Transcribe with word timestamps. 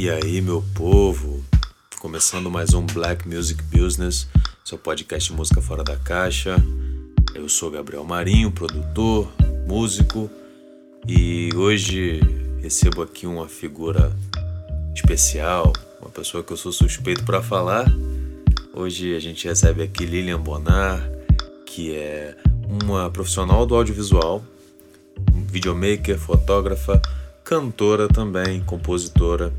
E 0.00 0.08
aí, 0.08 0.40
meu 0.40 0.62
povo, 0.76 1.44
começando 1.98 2.48
mais 2.48 2.72
um 2.72 2.86
Black 2.86 3.26
Music 3.26 3.60
Business, 3.64 4.28
seu 4.64 4.78
podcast 4.78 5.32
música 5.32 5.60
fora 5.60 5.82
da 5.82 5.96
caixa. 5.96 6.54
Eu 7.34 7.48
sou 7.48 7.68
Gabriel 7.68 8.04
Marinho, 8.04 8.52
produtor, 8.52 9.28
músico, 9.66 10.30
e 11.04 11.50
hoje 11.56 12.20
recebo 12.62 13.02
aqui 13.02 13.26
uma 13.26 13.48
figura 13.48 14.16
especial, 14.94 15.72
uma 16.00 16.10
pessoa 16.10 16.44
que 16.44 16.52
eu 16.52 16.56
sou 16.56 16.70
suspeito 16.70 17.24
para 17.24 17.42
falar. 17.42 17.92
Hoje 18.72 19.16
a 19.16 19.18
gente 19.18 19.48
recebe 19.48 19.82
aqui 19.82 20.06
Lilian 20.06 20.40
Bonar, 20.40 21.10
que 21.66 21.96
é 21.96 22.36
uma 22.80 23.10
profissional 23.10 23.66
do 23.66 23.74
audiovisual, 23.74 24.44
videomaker, 25.48 26.16
fotógrafa, 26.16 27.02
cantora 27.42 28.06
também, 28.06 28.62
compositora 28.62 29.52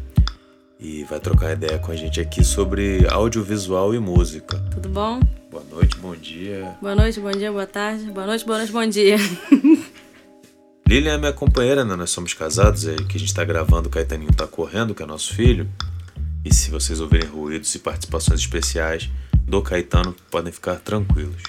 e 0.80 1.04
vai 1.04 1.20
trocar 1.20 1.54
ideia 1.54 1.78
com 1.78 1.92
a 1.92 1.96
gente 1.96 2.22
aqui 2.22 2.44
sobre 2.44 3.06
audiovisual 3.10 3.94
e 3.94 4.00
música. 4.00 4.58
Tudo 4.72 4.88
bom? 4.88 5.20
Boa 5.52 5.64
noite, 5.70 5.98
bom 5.98 6.16
dia. 6.16 6.78
Boa 6.82 6.96
noite, 6.96 7.20
bom 7.20 7.32
dia, 7.32 7.52
boa 7.52 7.68
tarde. 7.68 8.06
Boa 8.06 8.26
noite, 8.26 8.46
boa 8.46 8.60
noite, 8.60 8.72
bom 8.72 8.88
dia. 8.88 9.18
Lilian 10.88 11.14
é 11.14 11.18
minha 11.18 11.34
companheira, 11.34 11.84
né? 11.84 11.96
Nós 11.96 12.10
somos 12.12 12.34
casados, 12.34 12.88
é 12.88 12.96
que 12.96 13.18
a 13.18 13.20
gente 13.20 13.34
tá 13.34 13.44
gravando, 13.44 13.90
o 13.90 13.92
Caetaninho 13.92 14.34
tá 14.34 14.48
correndo, 14.48 14.96
que 14.96 15.04
é 15.04 15.06
nosso 15.06 15.34
filho. 15.34 15.70
E 16.46 16.54
se 16.54 16.72
vocês 16.72 17.02
ouvirem 17.02 17.28
ruídos 17.28 17.76
e 17.76 17.80
participações 17.80 18.40
especiais 18.40 19.10
do 19.44 19.62
Caetano, 19.62 20.16
podem 20.32 20.54
ficar 20.54 20.76
tranquilos. 20.78 21.44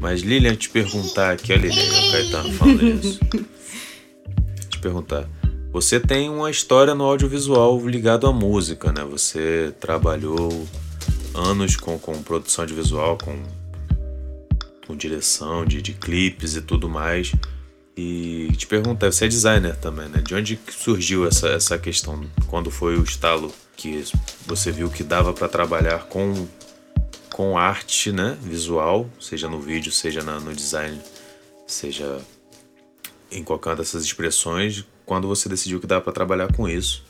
Mas 0.00 0.22
Lilian, 0.22 0.56
te 0.56 0.68
perguntar 0.68 1.30
aqui, 1.32 1.52
a 1.52 1.56
Lilian, 1.56 1.82
o 1.82 2.10
Caetano 2.10 2.52
falando 2.54 2.84
isso. 2.84 3.20
Te 4.68 4.78
perguntar. 4.80 5.28
Você 5.72 5.98
tem 5.98 6.28
uma 6.28 6.50
história 6.50 6.94
no 6.94 7.04
audiovisual 7.04 7.80
ligado 7.88 8.26
à 8.26 8.32
música, 8.32 8.92
né? 8.92 9.02
Você 9.04 9.74
trabalhou 9.80 10.68
anos 11.34 11.76
com, 11.76 11.98
com 11.98 12.22
produção 12.22 12.66
de 12.66 12.74
visual, 12.74 13.16
com, 13.16 13.42
com 14.86 14.94
direção 14.94 15.64
de, 15.64 15.80
de 15.80 15.94
clipes 15.94 16.56
e 16.56 16.60
tudo 16.60 16.90
mais. 16.90 17.32
E 17.96 18.50
te 18.56 18.66
perguntar, 18.66 19.10
você 19.10 19.24
é 19.24 19.28
designer 19.28 19.74
também, 19.76 20.10
né? 20.10 20.20
De 20.20 20.34
onde 20.34 20.60
surgiu 20.70 21.26
essa, 21.26 21.48
essa 21.48 21.78
questão? 21.78 22.22
Quando 22.48 22.70
foi 22.70 22.98
o 22.98 23.02
estalo 23.02 23.50
que 23.74 24.04
você 24.46 24.70
viu 24.70 24.90
que 24.90 25.02
dava 25.02 25.32
para 25.32 25.48
trabalhar 25.48 26.04
com 26.04 26.46
com 27.32 27.56
arte, 27.56 28.12
né, 28.12 28.36
visual, 28.42 29.08
seja 29.18 29.48
no 29.48 29.58
vídeo, 29.58 29.90
seja 29.90 30.22
na, 30.22 30.38
no 30.38 30.54
design, 30.54 31.00
seja 31.66 32.20
em 33.30 33.42
qualquer 33.42 33.74
dessas 33.74 34.04
expressões, 34.04 34.84
quando 35.12 35.28
você 35.28 35.46
decidiu 35.46 35.78
que 35.78 35.86
dá 35.86 36.00
para 36.00 36.10
trabalhar 36.10 36.50
com 36.54 36.66
isso. 36.66 37.04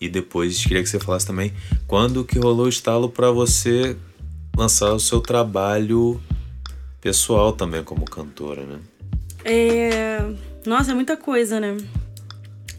E 0.00 0.08
depois 0.08 0.64
queria 0.64 0.82
que 0.82 0.88
você 0.88 0.98
falasse 0.98 1.26
também 1.26 1.52
quando 1.86 2.24
que 2.24 2.38
rolou 2.38 2.64
o 2.64 2.68
estalo 2.70 3.10
para 3.10 3.30
você 3.30 3.94
lançar 4.56 4.94
o 4.94 4.98
seu 4.98 5.20
trabalho 5.20 6.18
pessoal 6.98 7.52
também 7.52 7.84
como 7.84 8.06
cantora, 8.06 8.64
né? 8.64 8.78
É... 9.44 10.32
Nossa, 10.64 10.92
é 10.92 10.94
muita 10.94 11.14
coisa, 11.14 11.60
né? 11.60 11.76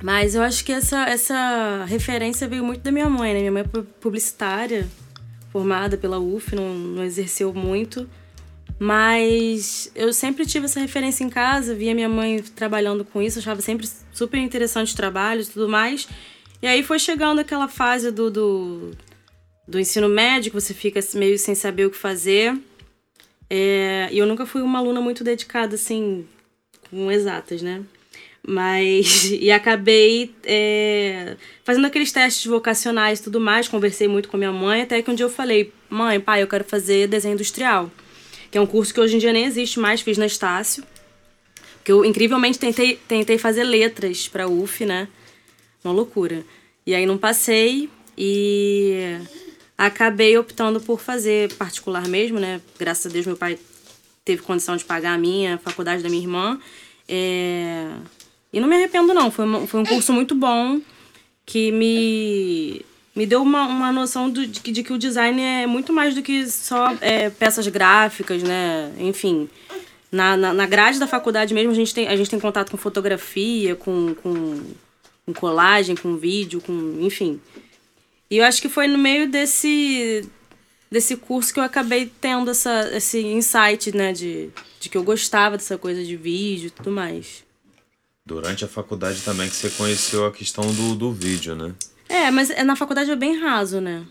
Mas 0.01 0.33
eu 0.33 0.41
acho 0.41 0.66
que 0.66 0.71
essa, 0.71 1.07
essa 1.07 1.85
referência 1.85 2.47
veio 2.47 2.63
muito 2.63 2.81
da 2.81 2.91
minha 2.91 3.07
mãe, 3.07 3.31
né? 3.31 3.41
Minha 3.41 3.51
mãe 3.51 3.61
é 3.61 3.81
publicitária, 4.01 4.88
formada 5.51 5.97
pela 5.97 6.17
UF, 6.17 6.55
não, 6.55 6.73
não 6.73 7.03
exerceu 7.03 7.53
muito. 7.53 8.09
Mas 8.83 9.89
eu 9.95 10.11
sempre 10.11 10.45
tive 10.45 10.65
essa 10.65 10.77
referência 10.77 11.23
em 11.23 11.29
casa, 11.29 11.73
via 11.73 11.95
minha 11.95 12.09
mãe 12.09 12.43
trabalhando 12.43 13.05
com 13.05 13.21
isso, 13.21 13.39
achava 13.39 13.61
sempre 13.61 13.87
super 14.11 14.37
interessante 14.37 14.91
o 14.91 14.97
trabalho 14.97 15.39
e 15.39 15.45
tudo 15.45 15.69
mais. 15.69 16.05
E 16.61 16.67
aí 16.67 16.83
foi 16.83 16.99
chegando 16.99 17.39
aquela 17.39 17.69
fase 17.69 18.11
do, 18.11 18.29
do, 18.29 18.91
do 19.65 19.79
ensino 19.79 20.09
médio, 20.09 20.51
que 20.51 20.59
você 20.59 20.73
fica 20.73 20.99
meio 21.13 21.39
sem 21.39 21.55
saber 21.55 21.85
o 21.85 21.91
que 21.91 21.95
fazer. 21.95 22.59
É, 23.49 24.09
e 24.11 24.17
eu 24.17 24.25
nunca 24.25 24.45
fui 24.45 24.61
uma 24.61 24.79
aluna 24.79 24.99
muito 24.99 25.23
dedicada, 25.23 25.75
assim, 25.75 26.27
com 26.89 27.09
exatas, 27.09 27.61
né? 27.61 27.83
Mas. 28.45 29.31
E 29.39 29.49
acabei 29.49 30.35
é, 30.43 31.38
fazendo 31.63 31.88
aqueles 31.88 32.11
testes 32.11 32.45
vocacionais 32.47 33.19
e 33.19 33.23
tudo 33.23 33.39
mais. 33.39 33.69
Conversei 33.69 34.09
muito 34.09 34.27
com 34.27 34.35
minha 34.35 34.51
mãe, 34.51 34.81
até 34.81 35.01
que 35.01 35.09
um 35.09 35.16
dia 35.16 35.25
eu 35.25 35.29
falei: 35.29 35.72
mãe, 35.89 36.19
pai, 36.19 36.43
eu 36.43 36.47
quero 36.47 36.66
fazer 36.66 37.07
desenho 37.07 37.35
industrial. 37.35 37.89
Que 38.53 38.59
é 38.59 38.62
um 38.62 38.68
curso 38.68 38.94
que 38.94 39.00
hoje 39.00 39.16
em 39.16 39.18
dia 39.18 39.34
nem 39.34 39.46
existe 39.46 39.80
mais, 39.80 40.02
fiz 40.02 40.16
na 40.16 40.28
Estácio. 40.28 40.84
Que 41.84 41.91
eu 41.91 42.06
incrivelmente 42.06 42.59
tentei, 42.59 43.00
tentei 43.08 43.40
fazer 43.40 43.64
letras 43.64 44.28
pra 44.28 44.47
UF, 44.47 44.86
né? 44.86 45.08
Uma 45.84 45.91
loucura. 45.91 46.46
E 46.86 46.94
aí 46.94 47.03
não 47.03 47.18
passei 47.18 47.90
e 48.16 49.18
acabei 49.75 50.38
optando 50.38 50.80
por 50.80 51.00
fazer 51.00 51.52
particular 51.56 52.08
mesmo, 52.08 52.40
né? 52.40 52.62
Graças 52.78 53.08
a 53.08 53.09
Deus 53.09 53.25
meu 53.25 53.36
pai 53.36 53.58
teve 54.24 54.44
condição 54.44 54.78
de 54.78 54.85
pagar 54.85 55.16
a 55.16 55.18
minha 55.18 55.56
a 55.56 55.58
faculdade 55.58 56.03
da 56.03 56.09
minha 56.09 56.22
irmã. 56.22 56.62
É... 57.09 57.88
E 58.53 58.59
não 58.59 58.68
me 58.68 58.75
arrependo, 58.75 59.16
não. 59.16 59.31
Foi, 59.31 59.46
uma, 59.46 59.66
foi 59.66 59.80
um 59.80 59.84
curso 59.84 60.14
muito 60.14 60.35
bom 60.35 60.80
que 61.44 61.72
me, 61.72 62.85
me 63.16 63.25
deu 63.25 63.41
uma, 63.41 63.68
uma 63.68 63.91
noção 63.91 64.29
do, 64.29 64.46
de, 64.46 64.59
que, 64.59 64.72
de 64.72 64.84
que 64.84 64.91
o 64.91 64.97
design 64.97 65.40
é 65.40 65.68
muito 65.68 65.94
mais 65.94 66.16
do 66.16 66.22
que 66.22 66.50
só 66.50 66.96
é, 67.00 67.29
peças 67.29 67.68
gráficas, 67.68 68.41
né? 68.41 68.91
Enfim. 68.97 69.47
Na, 70.12 70.35
na, 70.38 70.53
na, 70.53 70.66
grade 70.66 71.00
da 71.00 71.07
faculdade 71.07 71.53
mesmo, 71.53 71.72
a 71.72 71.75
gente 71.75 71.94
tem, 71.94 72.07
a 72.07 72.16
gente 72.16 72.29
tem 72.29 72.40
contato 72.40 72.72
com 72.72 72.78
fotografia, 72.78 73.75
com, 73.75 74.16
com, 74.16 74.62
com 75.25 75.34
colagem, 75.34 75.96
com 75.96 76.18
vídeo, 76.18 76.62
com. 76.62 76.97
enfim. 77.02 77.40
E 78.29 78.38
eu 78.38 78.46
acho 78.46 78.62
que 78.62 78.69
foi 78.69 78.88
no 78.88 78.97
meio 78.97 79.29
desse, 79.29 80.28
desse 80.90 81.16
curso 81.16 81.53
que 81.53 81.59
eu 81.59 81.63
acabei 81.63 82.12
tendo 82.19 82.50
essa, 82.50 82.90
esse 82.96 83.19
insight, 83.19 83.96
né? 83.96 84.12
De, 84.12 84.50
de 84.79 84.90
que 84.90 84.97
eu 84.97 85.03
gostava 85.03 85.56
dessa 85.56 85.78
coisa 85.78 86.03
de 86.03 86.16
vídeo 86.16 86.68
e 86.68 86.72
tudo 86.72 86.90
mais. 86.91 87.44
Durante 88.25 88.66
a 88.66 88.68
faculdade 88.68 89.22
também 89.22 89.50
que 89.50 89.56
você 89.56 89.69
conheceu 89.69 90.25
a 90.25 90.31
questão 90.31 90.63
do, 90.73 90.96
do 90.96 91.12
vídeo, 91.12 91.56
né? 91.56 91.73
É, 92.13 92.29
mas 92.29 92.51
é, 92.51 92.63
na 92.63 92.75
faculdade 92.75 93.09
é 93.09 93.16
bem 93.16 93.40
raso, 93.40 93.81
né? 93.81 94.03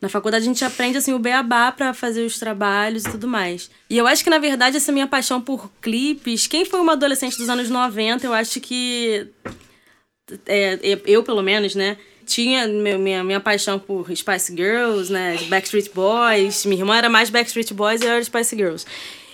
Na 0.00 0.08
faculdade 0.08 0.44
a 0.44 0.46
gente 0.46 0.64
aprende 0.64 0.98
assim 0.98 1.12
o 1.12 1.18
beabá 1.18 1.72
para 1.72 1.92
fazer 1.92 2.24
os 2.24 2.38
trabalhos 2.38 3.04
e 3.04 3.10
tudo 3.10 3.26
mais. 3.26 3.68
E 3.90 3.98
eu 3.98 4.06
acho 4.06 4.22
que 4.22 4.30
na 4.30 4.38
verdade 4.38 4.76
essa 4.76 4.92
minha 4.92 5.08
paixão 5.08 5.40
por 5.40 5.68
clipes, 5.82 6.46
quem 6.46 6.64
foi 6.64 6.78
uma 6.78 6.92
adolescente 6.92 7.36
dos 7.36 7.48
anos 7.48 7.68
90, 7.68 8.24
eu 8.24 8.32
acho 8.32 8.60
que 8.60 9.26
é, 10.46 10.78
eu 11.04 11.24
pelo 11.24 11.42
menos, 11.42 11.74
né, 11.74 11.96
tinha 12.24 12.68
minha, 12.68 13.24
minha 13.24 13.40
paixão 13.40 13.80
por 13.80 14.14
Spice 14.14 14.54
Girls, 14.54 15.12
né, 15.12 15.38
Backstreet 15.48 15.90
Boys. 15.92 16.64
Minha 16.66 16.82
irmã 16.82 16.96
era 16.96 17.08
mais 17.08 17.30
Backstreet 17.30 17.74
Boys 17.74 18.00
e 18.00 18.04
eu 18.04 18.12
era 18.12 18.22
Spice 18.22 18.54
Girls. 18.54 18.86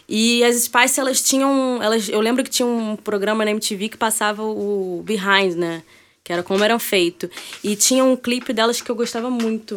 E 0.09 0.43
as 0.43 0.57
Spice, 0.57 0.99
elas 0.99 1.23
tinham. 1.23 1.83
Elas, 1.83 2.09
eu 2.09 2.21
lembro 2.21 2.43
que 2.45 2.51
tinha 2.51 2.67
um 2.67 2.97
programa 2.97 3.45
na 3.45 3.51
MTV 3.51 3.91
que 3.91 3.97
passava 3.97 4.43
o 4.43 5.03
Behind, 5.05 5.55
né? 5.57 5.83
Que 6.25 6.33
era 6.33 6.43
como 6.43 6.65
eram 6.65 6.79
feito. 6.79 7.31
E 7.63 7.77
tinha 7.77 8.05
um 8.05 8.17
clipe 8.17 8.53
delas 8.53 8.81
que 8.81 8.91
eu 8.91 8.97
gostava 8.97 9.31
muito. 9.31 9.77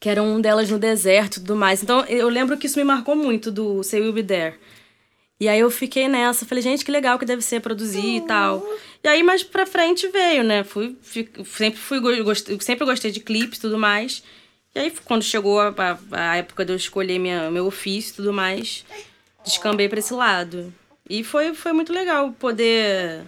Que 0.00 0.08
era 0.08 0.22
um 0.22 0.40
delas 0.40 0.70
no 0.70 0.78
deserto 0.78 1.36
e 1.36 1.40
tudo 1.40 1.56
mais. 1.56 1.82
Então 1.82 2.04
eu 2.06 2.28
lembro 2.28 2.56
que 2.56 2.66
isso 2.66 2.78
me 2.78 2.84
marcou 2.84 3.16
muito 3.16 3.50
do 3.50 3.82
Say 3.82 4.00
Will 4.00 4.12
Be 4.12 4.22
There. 4.22 4.54
E 5.40 5.48
aí 5.48 5.58
eu 5.58 5.70
fiquei 5.70 6.08
nessa, 6.08 6.46
falei, 6.46 6.62
gente, 6.62 6.84
que 6.84 6.92
legal 6.92 7.18
que 7.18 7.26
deve 7.26 7.42
ser 7.42 7.60
produzir 7.60 8.16
e 8.16 8.20
tal. 8.20 8.64
E 9.02 9.08
aí 9.08 9.22
mais 9.22 9.42
pra 9.42 9.66
frente 9.66 10.06
veio, 10.08 10.44
né? 10.44 10.62
Fui, 10.62 10.96
sempre 11.44 11.78
fui 11.80 12.00
gostei, 12.22 12.58
sempre 12.60 12.86
gostei 12.86 13.10
de 13.10 13.20
clipes 13.20 13.58
e 13.58 13.62
tudo 13.62 13.76
mais. 13.76 14.22
E 14.74 14.78
aí, 14.78 14.92
quando 15.04 15.22
chegou 15.22 15.60
a, 15.60 15.68
a, 15.68 16.30
a 16.32 16.36
época 16.36 16.64
de 16.64 16.72
eu 16.72 16.76
escolher 16.76 17.18
minha, 17.18 17.48
meu 17.50 17.66
ofício 17.66 18.12
e 18.12 18.16
tudo 18.16 18.32
mais, 18.32 18.84
descambei 19.44 19.88
para 19.88 20.00
esse 20.00 20.12
lado. 20.12 20.74
E 21.08 21.22
foi, 21.22 21.54
foi 21.54 21.72
muito 21.72 21.92
legal 21.92 22.32
poder 22.32 23.24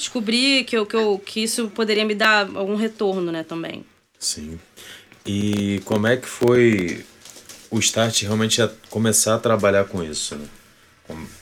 descobrir 0.00 0.64
que, 0.64 0.76
eu, 0.76 0.84
que, 0.84 0.96
eu, 0.96 1.18
que 1.24 1.40
isso 1.42 1.68
poderia 1.68 2.04
me 2.04 2.14
dar 2.14 2.48
algum 2.54 2.74
retorno, 2.74 3.30
né, 3.30 3.44
também. 3.44 3.84
Sim. 4.18 4.58
E 5.24 5.80
como 5.84 6.06
é 6.06 6.16
que 6.16 6.26
foi 6.26 7.04
o 7.70 7.78
start 7.78 8.22
realmente 8.22 8.60
a 8.60 8.68
começar 8.88 9.36
a 9.36 9.38
trabalhar 9.38 9.84
com 9.84 10.02
isso, 10.02 10.34
né? 10.34 10.46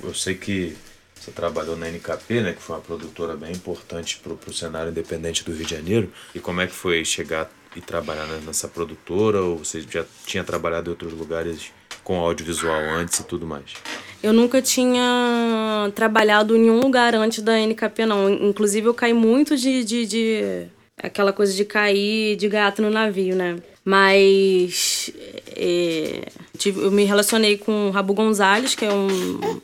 Eu 0.02 0.14
sei 0.14 0.34
que 0.34 0.76
você 1.14 1.31
trabalhou 1.31 1.76
na 1.76 1.88
NKP, 1.88 2.40
né, 2.40 2.52
que 2.52 2.62
foi 2.62 2.76
uma 2.76 2.82
produtora 2.82 3.37
bem 3.37 3.52
importante 3.52 4.19
para 4.22 4.32
o 4.32 4.52
cenário 4.52 4.90
independente 4.90 5.44
do 5.44 5.52
Rio 5.52 5.64
de 5.64 5.75
Janeiro. 5.75 6.12
E 6.34 6.40
como 6.40 6.60
é 6.60 6.66
que 6.66 6.72
foi 6.72 7.05
chegar 7.05 7.50
e 7.76 7.81
trabalhar 7.81 8.26
nessa 8.46 8.66
produtora? 8.69 9.40
Ou 9.43 9.58
você 9.58 9.82
já 9.82 10.05
tinha 10.26 10.43
trabalhado 10.43 10.88
em 10.88 10.93
outros 10.93 11.12
lugares 11.12 11.70
com 12.02 12.19
audiovisual 12.19 12.81
antes 12.94 13.19
e 13.20 13.25
tudo 13.25 13.46
mais? 13.46 13.75
Eu 14.23 14.32
nunca 14.32 14.61
tinha 14.61 15.91
trabalhado 15.94 16.56
em 16.56 16.61
nenhum 16.61 16.81
lugar 16.81 17.15
antes 17.15 17.43
da 17.43 17.59
NKP, 17.59 18.06
não. 18.06 18.29
Inclusive, 18.29 18.88
eu 18.88 18.94
caí 18.94 19.12
muito 19.12 19.56
de, 19.56 19.85
de, 19.85 20.06
de 20.06 20.67
aquela 20.97 21.32
coisa 21.32 21.55
de 21.55 21.65
cair 21.65 22.37
de 22.37 22.49
gato 22.49 22.82
no 22.82 22.91
navio, 22.91 23.37
né? 23.37 23.56
Mas 23.85 25.11
é, 25.55 26.29
eu 26.67 26.91
me 26.91 27.05
relacionei 27.05 27.56
com 27.56 27.88
o 27.88 27.91
Rabu 27.91 28.12
Gonzalez, 28.12 28.75
que 28.75 28.85
é 28.85 28.93
um 28.93 29.61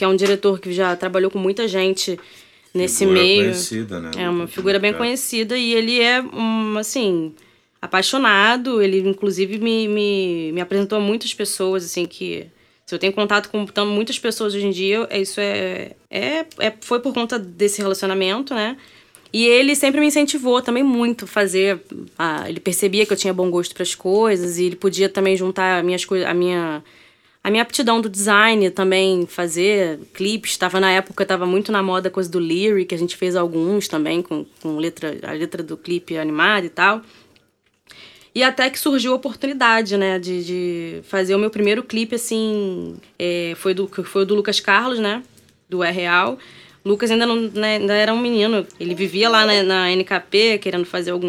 que 0.00 0.04
é 0.04 0.08
um 0.08 0.16
diretor 0.16 0.58
que 0.58 0.72
já 0.72 0.96
trabalhou 0.96 1.30
com 1.30 1.38
muita 1.38 1.68
gente 1.68 2.18
nesse 2.72 3.00
figura 3.00 3.20
meio. 3.20 3.42
conhecida, 3.42 4.00
né? 4.00 4.10
É 4.16 4.30
uma 4.30 4.46
figura 4.46 4.78
bem 4.78 4.94
conhecida 4.94 5.58
e 5.58 5.74
ele 5.74 6.00
é, 6.00 6.22
um, 6.22 6.78
assim, 6.78 7.34
apaixonado. 7.82 8.80
Ele, 8.80 9.06
inclusive, 9.06 9.58
me, 9.58 9.86
me, 9.86 10.52
me 10.52 10.60
apresentou 10.62 10.96
a 10.96 11.02
muitas 11.02 11.34
pessoas, 11.34 11.84
assim, 11.84 12.06
que... 12.06 12.46
Se 12.90 12.94
eu 12.96 12.98
tenho 12.98 13.12
contato 13.12 13.50
com 13.50 13.64
muitas 13.86 14.18
pessoas 14.18 14.52
hoje 14.52 14.66
em 14.66 14.70
dia, 14.70 15.06
é- 15.08 15.20
isso 15.20 15.38
é, 15.40 15.92
é, 16.10 16.44
é... 16.58 16.74
Foi 16.80 16.98
por 16.98 17.14
conta 17.14 17.38
desse 17.38 17.80
relacionamento, 17.80 18.52
né? 18.52 18.76
E 19.32 19.46
ele 19.46 19.76
sempre 19.76 20.00
me 20.00 20.08
incentivou 20.08 20.60
também 20.60 20.82
muito 20.82 21.24
a 21.24 21.28
fazer. 21.28 21.80
ah, 22.18 22.48
ele 22.48 22.58
percebia 22.58 23.06
que 23.06 23.12
eu 23.12 23.16
tinha 23.16 23.32
bom 23.32 23.48
gosto 23.48 23.74
para 23.74 23.84
as 23.84 23.94
coisas 23.94 24.58
e 24.58 24.64
ele 24.64 24.74
podia 24.74 25.08
também 25.08 25.36
juntar 25.36 25.84
minhas 25.84 26.04
a 26.26 26.34
minha 26.34 26.82
a 27.44 27.50
minha 27.50 27.62
aptidão 27.62 28.00
do 28.00 28.08
design 28.08 28.68
também 28.70 29.24
fazer 29.24 30.00
clipes. 30.12 30.50
Estava 30.50 30.80
na 30.80 30.90
época 30.90 31.22
estava 31.22 31.46
muito 31.46 31.70
na 31.70 31.84
moda 31.84 32.08
a 32.08 32.10
coisa 32.10 32.28
do 32.28 32.40
lyric, 32.40 32.92
a 32.92 32.98
gente 32.98 33.16
fez 33.16 33.36
alguns 33.36 33.86
também 33.86 34.20
com, 34.20 34.44
com 34.60 34.78
letra 34.78 35.16
a 35.22 35.30
letra 35.32 35.62
do 35.62 35.76
clipe 35.76 36.18
animada 36.18 36.66
e 36.66 36.70
tal. 36.70 37.02
E 38.34 38.42
até 38.42 38.70
que 38.70 38.78
surgiu 38.78 39.12
a 39.12 39.16
oportunidade, 39.16 39.96
né, 39.96 40.18
de, 40.18 40.44
de 40.44 41.00
fazer 41.04 41.34
o 41.34 41.38
meu 41.38 41.50
primeiro 41.50 41.82
clipe, 41.82 42.14
assim, 42.14 42.96
é, 43.18 43.54
foi, 43.56 43.74
do, 43.74 43.88
foi 44.04 44.24
do 44.24 44.34
Lucas 44.36 44.60
Carlos, 44.60 44.98
né, 45.00 45.22
do 45.68 45.82
É 45.82 45.90
Real. 45.90 46.38
Lucas 46.84 47.10
ainda, 47.10 47.26
não, 47.26 47.36
né, 47.36 47.76
ainda 47.76 47.92
era 47.92 48.14
um 48.14 48.18
menino, 48.20 48.64
ele 48.78 48.94
vivia 48.94 49.28
lá 49.28 49.44
na, 49.44 49.62
na 49.62 49.90
NKP, 49.90 50.58
querendo 50.58 50.84
fazer 50.84 51.10
algum, 51.10 51.28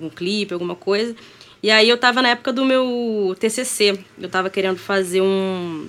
um 0.00 0.10
clipe, 0.10 0.52
alguma 0.52 0.74
coisa. 0.76 1.16
E 1.62 1.70
aí 1.70 1.88
eu 1.88 1.96
tava 1.96 2.20
na 2.22 2.28
época 2.28 2.52
do 2.52 2.64
meu 2.64 3.34
TCC, 3.40 3.98
eu 4.20 4.28
tava 4.28 4.50
querendo 4.50 4.76
fazer 4.78 5.22
um... 5.22 5.88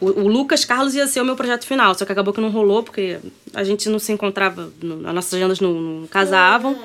O, 0.00 0.06
o 0.06 0.28
Lucas 0.28 0.64
Carlos 0.64 0.94
ia 0.94 1.06
ser 1.06 1.20
o 1.20 1.24
meu 1.24 1.36
projeto 1.36 1.64
final, 1.66 1.94
só 1.94 2.04
que 2.04 2.12
acabou 2.12 2.34
que 2.34 2.40
não 2.40 2.50
rolou, 2.50 2.82
porque 2.82 3.18
a 3.54 3.62
gente 3.62 3.88
não 3.88 3.98
se 3.98 4.10
encontrava, 4.12 4.70
no- 4.82 5.06
as 5.06 5.14
nossas 5.14 5.34
agendas 5.34 5.60
não, 5.60 5.72
não 5.74 6.06
casavam. 6.06 6.76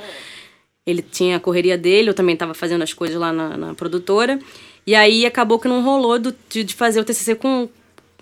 Ele 0.85 1.01
tinha 1.01 1.37
a 1.37 1.39
correria 1.39 1.77
dele, 1.77 2.09
eu 2.09 2.13
também 2.13 2.33
estava 2.33 2.53
fazendo 2.53 2.83
as 2.83 2.93
coisas 2.93 3.17
lá 3.19 3.31
na, 3.33 3.57
na 3.57 3.73
produtora. 3.73 4.39
E 4.85 4.93
aí 4.93 5.25
acabou 5.25 5.57
que 5.57 5.67
não 5.67 5.81
rolou 5.83 6.19
do- 6.19 6.35
de, 6.47 6.63
de 6.63 6.75
fazer 6.75 6.99
o 6.99 7.03
TCC 7.03 7.33
com, 7.35 7.67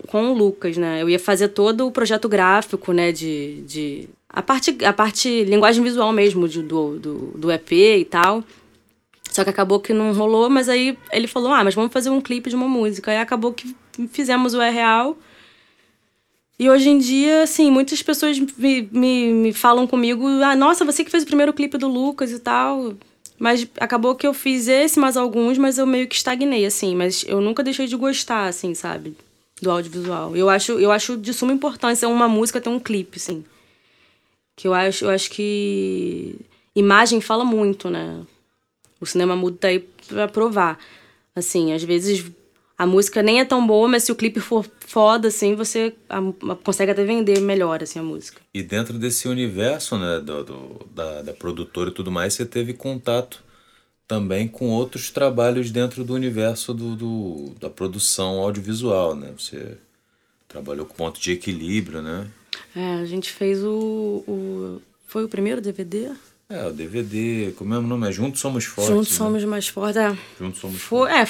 com 0.08 0.30
o 0.30 0.34
Lucas, 0.34 0.76
né? 0.78 1.02
Eu 1.02 1.10
ia 1.10 1.18
fazer 1.18 1.48
todo 1.48 1.86
o 1.86 1.90
projeto 1.92 2.26
gráfico, 2.28 2.92
né? 2.92 3.12
De, 3.12 3.60
de 3.66 4.08
a 4.28 4.40
parte 4.42 4.76
a 4.84 4.92
parte 4.94 5.44
linguagem 5.44 5.82
visual 5.84 6.10
mesmo 6.12 6.48
de, 6.48 6.62
do, 6.62 6.98
do, 6.98 7.14
do 7.36 7.52
EP 7.52 7.72
e 7.72 8.04
tal. 8.06 8.42
Só 9.30 9.44
que 9.44 9.50
acabou 9.50 9.78
que 9.80 9.92
não 9.92 10.12
rolou, 10.14 10.48
mas 10.48 10.68
aí 10.68 10.96
ele 11.12 11.26
falou: 11.26 11.52
"Ah, 11.52 11.62
mas 11.62 11.74
vamos 11.74 11.92
fazer 11.92 12.08
um 12.08 12.20
clipe 12.20 12.48
de 12.48 12.56
uma 12.56 12.68
música". 12.68 13.10
Aí 13.10 13.18
acabou 13.18 13.52
que 13.52 13.76
fizemos 14.10 14.54
o 14.54 14.60
É 14.62 14.70
Real. 14.70 15.18
E 16.58 16.70
hoje 16.70 16.88
em 16.88 16.98
dia, 16.98 17.42
assim, 17.42 17.70
muitas 17.70 18.02
pessoas 18.02 18.38
me, 18.38 18.88
me, 18.92 19.32
me 19.32 19.52
falam 19.52 19.86
comigo, 19.86 20.26
ah, 20.42 20.54
nossa, 20.54 20.84
você 20.84 21.04
que 21.04 21.10
fez 21.10 21.24
o 21.24 21.26
primeiro 21.26 21.52
clipe 21.52 21.76
do 21.76 21.88
Lucas 21.88 22.30
e 22.30 22.38
tal. 22.38 22.94
Mas 23.38 23.66
acabou 23.80 24.14
que 24.14 24.26
eu 24.26 24.32
fiz 24.32 24.68
esse, 24.68 24.98
mais 24.98 25.16
alguns, 25.16 25.58
mas 25.58 25.78
eu 25.78 25.86
meio 25.86 26.06
que 26.06 26.14
estagnei, 26.14 26.64
assim. 26.64 26.94
Mas 26.94 27.24
eu 27.26 27.40
nunca 27.40 27.64
deixei 27.64 27.86
de 27.86 27.96
gostar, 27.96 28.46
assim, 28.46 28.74
sabe? 28.74 29.16
Do 29.60 29.70
audiovisual. 29.70 30.36
Eu 30.36 30.48
acho, 30.48 30.72
eu 30.72 30.92
acho 30.92 31.16
de 31.16 31.32
suma 31.32 31.52
importância 31.52 32.08
uma 32.08 32.28
música 32.28 32.60
ter 32.60 32.68
um 32.68 32.78
clipe, 32.78 33.16
assim. 33.16 33.44
Que 34.56 34.68
eu 34.68 34.74
acho, 34.74 35.06
eu 35.06 35.10
acho 35.10 35.30
que 35.30 36.36
imagem 36.76 37.20
fala 37.20 37.44
muito, 37.44 37.90
né? 37.90 38.22
O 39.00 39.06
cinema 39.06 39.34
mudo 39.34 39.56
tá 39.56 39.68
aí 39.68 39.80
pra 40.06 40.28
provar. 40.28 40.78
Assim, 41.34 41.72
às 41.72 41.82
vezes 41.82 42.24
a 42.76 42.86
música 42.86 43.22
nem 43.22 43.40
é 43.40 43.44
tão 43.44 43.66
boa, 43.66 43.88
mas 43.88 44.02
se 44.04 44.12
o 44.12 44.16
clipe 44.16 44.40
for 44.40 44.64
foda, 44.80 45.28
assim, 45.28 45.54
você 45.54 45.94
consegue 46.64 46.90
até 46.92 47.04
vender 47.04 47.40
melhor, 47.40 47.82
assim, 47.82 47.98
a 47.98 48.02
música. 48.02 48.40
E 48.52 48.62
dentro 48.62 48.98
desse 48.98 49.28
universo, 49.28 49.96
né, 49.98 50.20
do, 50.20 50.44
do- 50.44 50.86
da, 50.94 51.22
da 51.22 51.32
produtora 51.32 51.90
e 51.90 51.92
tudo 51.92 52.10
mais, 52.10 52.34
você 52.34 52.44
teve 52.44 52.72
contato 52.74 53.42
também 54.06 54.46
com 54.48 54.68
outros 54.70 55.10
trabalhos 55.10 55.70
dentro 55.70 56.04
do 56.04 56.14
universo 56.14 56.74
do, 56.74 56.94
do- 56.96 57.54
da 57.60 57.70
produção 57.70 58.38
audiovisual, 58.40 59.14
né? 59.16 59.32
Você 59.38 59.78
trabalhou 60.48 60.86
com 60.86 60.94
ponto 60.94 61.20
de 61.20 61.32
equilíbrio, 61.32 62.02
né? 62.02 62.26
É, 62.74 62.94
a 62.94 63.04
gente 63.04 63.30
fez 63.32 63.62
o... 63.64 64.24
o 64.26 64.82
foi 65.06 65.24
o 65.24 65.28
primeiro 65.28 65.60
DVD? 65.60 66.12
É, 66.48 66.66
o 66.66 66.72
DVD, 66.72 67.52
como 67.56 67.74
é 67.74 67.78
o 67.78 67.82
nome? 67.82 68.08
É 68.08 68.12
Juntos 68.12 68.40
Somos 68.40 68.64
Fortes. 68.64 68.94
Juntos 68.94 69.10
né? 69.10 69.16
Somos 69.16 69.44
Mais 69.44 69.68
Fortes. 69.68 69.96
É. 69.96 70.16
Juntos 70.38 70.60
Somos 70.60 70.80
Foi, 70.80 71.10
é, 71.10 71.24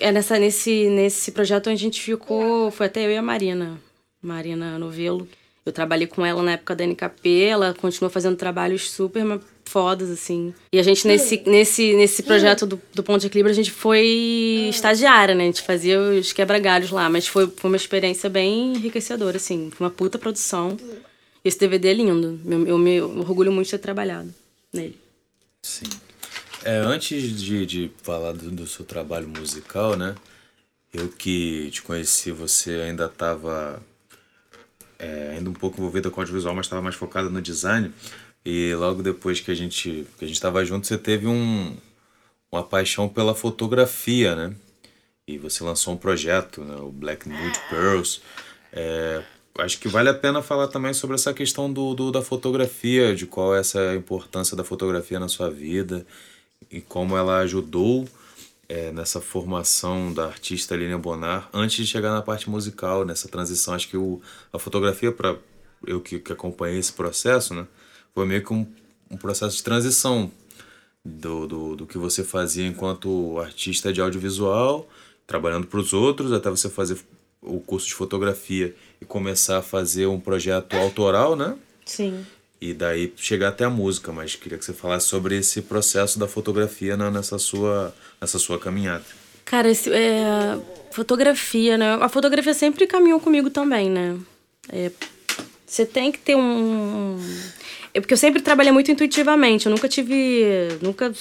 é 0.00 0.12
nessa, 0.12 0.38
nesse, 0.38 0.88
nesse 0.90 1.30
projeto 1.30 1.70
onde 1.70 1.76
a 1.76 1.84
gente 1.84 2.02
ficou, 2.02 2.70
foi 2.70 2.86
até 2.86 3.06
eu 3.06 3.10
e 3.10 3.16
a 3.16 3.22
Marina, 3.22 3.80
Marina 4.20 4.78
Novelo. 4.78 5.28
Eu 5.64 5.72
trabalhei 5.72 6.06
com 6.06 6.24
ela 6.24 6.42
na 6.42 6.52
época 6.52 6.76
da 6.76 6.84
NKP, 6.84 7.42
ela 7.44 7.74
continuou 7.74 8.08
fazendo 8.08 8.36
trabalhos 8.36 8.88
super 8.88 9.40
fodas, 9.64 10.10
assim. 10.10 10.54
E 10.72 10.78
a 10.78 10.82
gente, 10.82 11.06
nesse, 11.08 11.42
nesse, 11.44 11.92
nesse 11.94 12.22
projeto 12.22 12.64
do, 12.64 12.80
do 12.94 13.02
Ponto 13.02 13.20
de 13.20 13.26
Equilíbrio, 13.26 13.52
a 13.52 13.56
gente 13.56 13.72
foi 13.72 14.68
estagiária, 14.68 15.34
né? 15.34 15.42
A 15.42 15.46
gente 15.46 15.62
fazia 15.62 15.98
os 16.00 16.32
quebra-galhos 16.32 16.90
lá, 16.90 17.10
mas 17.10 17.26
foi, 17.26 17.48
foi 17.48 17.68
uma 17.68 17.76
experiência 17.76 18.30
bem 18.30 18.74
enriquecedora, 18.74 19.38
assim. 19.38 19.70
Foi 19.72 19.86
uma 19.86 19.92
puta 19.92 20.18
produção. 20.18 20.76
Esse 21.44 21.58
DVD 21.58 21.88
é 21.88 21.94
lindo. 21.94 22.40
Eu, 22.46 22.66
eu 22.68 22.78
me 22.78 23.00
orgulho 23.00 23.50
muito 23.50 23.66
de 23.66 23.72
ter 23.72 23.78
trabalhado 23.78 24.32
nele. 24.72 24.98
Sim. 25.62 25.86
É, 26.64 26.78
antes 26.78 27.40
de, 27.40 27.66
de 27.66 27.92
falar 28.02 28.32
do, 28.32 28.50
do 28.50 28.66
seu 28.66 28.84
trabalho 28.84 29.28
musical, 29.28 29.96
né? 29.96 30.14
Eu 30.92 31.08
que 31.08 31.70
te 31.70 31.82
conheci, 31.82 32.30
você 32.30 32.80
ainda 32.82 33.06
estava 33.06 33.82
é, 34.98 35.34
ainda 35.36 35.50
um 35.50 35.54
pouco 35.54 35.78
envolvida 35.78 36.10
com 36.10 36.20
audiovisual, 36.20 36.54
mas 36.54 36.66
estava 36.66 36.82
mais 36.82 36.94
focada 36.94 37.28
no 37.28 37.42
design. 37.42 37.92
E 38.44 38.74
logo 38.74 39.02
depois 39.02 39.40
que 39.40 39.50
a 39.50 39.54
gente 39.54 40.06
que 40.18 40.24
a 40.24 40.28
gente 40.28 40.36
estava 40.36 40.64
junto, 40.64 40.86
você 40.86 40.96
teve 40.96 41.26
um, 41.26 41.76
uma 42.50 42.62
paixão 42.62 43.08
pela 43.08 43.34
fotografia, 43.34 44.34
né? 44.34 44.54
E 45.26 45.38
você 45.38 45.64
lançou 45.64 45.94
um 45.94 45.96
projeto, 45.96 46.62
né? 46.64 46.76
o 46.76 46.90
Black 46.90 47.28
Nude 47.28 47.58
Pearls. 47.68 48.20
É, 48.72 49.22
acho 49.58 49.78
que 49.78 49.88
vale 49.88 50.08
a 50.08 50.14
pena 50.14 50.42
falar 50.42 50.68
também 50.68 50.92
sobre 50.92 51.14
essa 51.16 51.32
questão 51.32 51.72
do, 51.72 51.94
do- 51.94 52.12
da 52.12 52.22
fotografia, 52.22 53.14
de 53.14 53.26
qual 53.26 53.54
é 53.54 53.60
essa 53.60 53.94
importância 53.94 54.56
da 54.56 54.64
fotografia 54.64 55.18
na 55.20 55.28
sua 55.28 55.50
vida 55.50 56.06
e 56.70 56.80
como 56.80 57.16
ela 57.16 57.38
ajudou 57.38 58.08
é, 58.68 58.90
nessa 58.92 59.20
formação 59.20 60.12
da 60.12 60.26
artista 60.26 60.74
Lilian 60.76 61.00
Bonar 61.00 61.48
antes 61.52 61.76
de 61.76 61.86
chegar 61.86 62.12
na 62.12 62.22
parte 62.22 62.50
musical, 62.50 63.04
nessa 63.04 63.28
transição. 63.28 63.74
Acho 63.74 63.88
que 63.88 63.96
o, 63.96 64.20
a 64.52 64.58
fotografia, 64.58 65.12
para 65.12 65.36
eu 65.86 66.00
que, 66.00 66.18
que 66.18 66.32
acompanhei 66.32 66.78
esse 66.78 66.92
processo, 66.92 67.54
né, 67.54 67.66
foi 68.14 68.26
meio 68.26 68.42
que 68.44 68.52
um, 68.52 68.66
um 69.10 69.16
processo 69.16 69.56
de 69.56 69.62
transição 69.62 70.30
do, 71.04 71.46
do, 71.46 71.76
do 71.76 71.86
que 71.86 71.98
você 71.98 72.24
fazia 72.24 72.66
enquanto 72.66 73.38
artista 73.38 73.92
de 73.92 74.00
audiovisual, 74.00 74.88
trabalhando 75.26 75.66
para 75.66 75.78
os 75.78 75.92
outros, 75.92 76.32
até 76.32 76.50
você 76.50 76.68
fazer 76.68 76.98
o 77.46 77.60
curso 77.60 77.86
de 77.86 77.94
fotografia 77.94 78.74
e 79.00 79.04
começar 79.04 79.58
a 79.58 79.62
fazer 79.62 80.06
um 80.06 80.18
projeto 80.20 80.76
autoral, 80.76 81.36
né? 81.36 81.54
Sim. 81.84 82.24
E 82.60 82.72
daí 82.74 83.12
chegar 83.16 83.48
até 83.48 83.64
a 83.64 83.70
música, 83.70 84.10
mas 84.12 84.34
queria 84.34 84.58
que 84.58 84.64
você 84.64 84.72
falasse 84.72 85.06
sobre 85.06 85.36
esse 85.36 85.62
processo 85.62 86.18
da 86.18 86.26
fotografia 86.26 86.96
na- 86.96 87.10
nessa 87.10 87.38
sua, 87.38 87.94
nessa 88.20 88.38
sua 88.38 88.58
caminhada. 88.58 89.04
Cara, 89.44 89.70
esse, 89.70 89.90
é, 89.92 90.58
fotografia, 90.90 91.76
né? 91.78 91.94
A 92.00 92.08
fotografia 92.08 92.54
sempre 92.54 92.86
caminhou 92.86 93.20
comigo 93.20 93.50
também, 93.50 93.88
né? 93.90 94.18
É, 94.70 94.90
você 95.66 95.84
tem 95.86 96.10
que 96.10 96.18
ter 96.18 96.34
um. 96.36 97.18
É 97.94 98.00
porque 98.00 98.14
eu 98.14 98.18
sempre 98.18 98.40
trabalhei 98.42 98.72
muito 98.72 98.90
intuitivamente. 98.90 99.66
Eu 99.66 99.70
nunca 99.70 99.88
tive. 99.88 100.44
Nunca. 100.82 101.12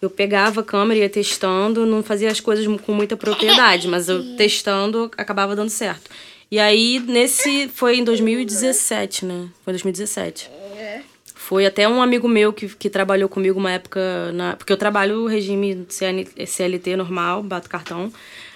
Eu 0.00 0.10
pegava 0.10 0.60
a 0.60 0.64
câmera 0.64 0.98
e 0.98 1.02
ia 1.02 1.08
testando, 1.08 1.86
não 1.86 2.02
fazia 2.02 2.30
as 2.30 2.40
coisas 2.40 2.66
com 2.80 2.92
muita 2.92 3.16
propriedade, 3.16 3.88
mas 3.88 4.08
eu 4.08 4.22
testando 4.36 5.10
acabava 5.16 5.56
dando 5.56 5.70
certo. 5.70 6.10
E 6.50 6.58
aí, 6.58 7.00
nesse. 7.00 7.68
Foi 7.68 7.96
em 7.98 8.04
2017, 8.04 9.24
né? 9.24 9.48
Foi 9.64 9.72
em 9.72 9.74
2017. 9.74 10.50
Foi 11.34 11.66
até 11.66 11.88
um 11.88 12.02
amigo 12.02 12.28
meu 12.28 12.52
que, 12.52 12.68
que 12.68 12.90
trabalhou 12.90 13.28
comigo 13.28 13.58
uma 13.58 13.70
época. 13.70 14.32
Na, 14.32 14.56
porque 14.56 14.72
eu 14.72 14.76
trabalho 14.76 15.26
regime 15.26 15.86
CN 15.88 16.26
CLT 16.46 16.96
normal, 16.96 17.42
bato 17.42 17.68
cartão. 17.68 18.12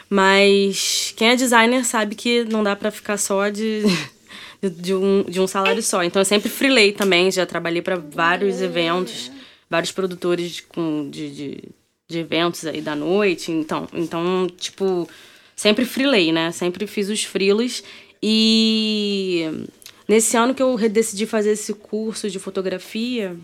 Mas 0.08 1.14
quem 1.16 1.30
é 1.30 1.36
designer 1.36 1.84
sabe 1.84 2.16
que 2.16 2.44
não 2.44 2.64
dá 2.64 2.74
pra 2.74 2.90
ficar 2.90 3.16
só 3.16 3.48
de, 3.48 3.82
de, 4.60 4.70
de 4.70 4.94
um, 4.94 5.22
de 5.22 5.40
um 5.40 5.46
salário 5.46 5.82
só. 5.82 6.02
Então 6.02 6.20
eu 6.20 6.26
sempre 6.26 6.48
freelei 6.48 6.90
também, 6.90 7.30
já 7.30 7.46
trabalhei 7.46 7.80
para 7.80 7.94
vários 7.94 8.60
eventos, 8.60 9.30
vários 9.70 9.92
produtores 9.92 10.60
com, 10.60 11.08
de, 11.08 11.30
de, 11.30 11.64
de 12.08 12.18
eventos 12.18 12.66
aí 12.66 12.80
da 12.80 12.96
noite. 12.96 13.52
Então, 13.52 13.88
então, 13.94 14.48
tipo, 14.58 15.08
sempre 15.54 15.84
freelei, 15.84 16.32
né? 16.32 16.50
Sempre 16.50 16.86
fiz 16.88 17.08
os 17.08 17.22
freelas. 17.22 17.84
E 18.20 19.46
nesse 20.08 20.36
ano 20.36 20.54
que 20.54 20.62
eu 20.62 20.76
decidi 20.88 21.24
fazer 21.24 21.52
esse 21.52 21.72
curso 21.72 22.28
de 22.28 22.40
fotografia, 22.40 23.36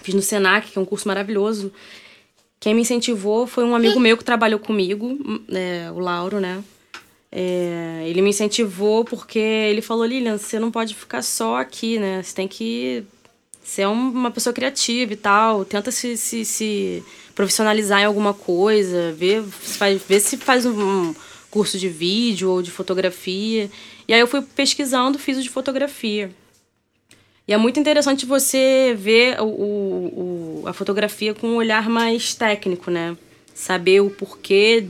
fiz 0.00 0.14
no 0.14 0.22
Senac, 0.22 0.70
que 0.70 0.78
é 0.78 0.80
um 0.80 0.86
curso 0.86 1.08
maravilhoso. 1.08 1.72
Quem 2.60 2.74
me 2.74 2.82
incentivou 2.82 3.46
foi 3.46 3.64
um 3.64 3.74
amigo 3.74 4.00
meu 4.00 4.16
que 4.16 4.24
trabalhou 4.24 4.58
comigo, 4.58 5.18
é, 5.50 5.90
o 5.90 5.98
Lauro, 5.98 6.40
né? 6.40 6.62
É, 7.30 8.04
ele 8.06 8.22
me 8.22 8.30
incentivou 8.30 9.04
porque 9.04 9.38
ele 9.38 9.82
falou, 9.82 10.06
Lilian, 10.06 10.38
você 10.38 10.58
não 10.58 10.70
pode 10.70 10.94
ficar 10.94 11.22
só 11.22 11.56
aqui, 11.56 11.98
né? 11.98 12.22
Você 12.22 12.34
tem 12.34 12.48
que 12.48 13.04
ser 13.68 13.86
uma 13.86 14.30
pessoa 14.30 14.54
criativa 14.54 15.12
e 15.12 15.16
tal. 15.16 15.62
Tenta 15.62 15.90
se, 15.90 16.16
se, 16.16 16.42
se 16.42 17.04
profissionalizar 17.34 18.00
em 18.00 18.06
alguma 18.06 18.32
coisa, 18.32 19.12
ver, 19.12 19.42
faz, 19.42 20.00
ver 20.08 20.20
se 20.20 20.38
faz 20.38 20.64
um 20.64 21.14
curso 21.50 21.78
de 21.78 21.86
vídeo 21.86 22.48
ou 22.50 22.62
de 22.62 22.70
fotografia. 22.70 23.70
E 24.08 24.14
aí 24.14 24.20
eu 24.20 24.26
fui 24.26 24.40
pesquisando, 24.40 25.18
fiz 25.18 25.36
o 25.36 25.42
de 25.42 25.50
fotografia. 25.50 26.30
E 27.46 27.52
é 27.52 27.58
muito 27.58 27.78
interessante 27.78 28.24
você 28.24 28.96
ver 28.98 29.38
o, 29.38 29.44
o, 29.44 30.62
a 30.64 30.72
fotografia 30.72 31.34
com 31.34 31.48
um 31.48 31.56
olhar 31.56 31.90
mais 31.90 32.34
técnico, 32.34 32.90
né? 32.90 33.18
Saber 33.54 34.00
o 34.00 34.08
porquê 34.08 34.86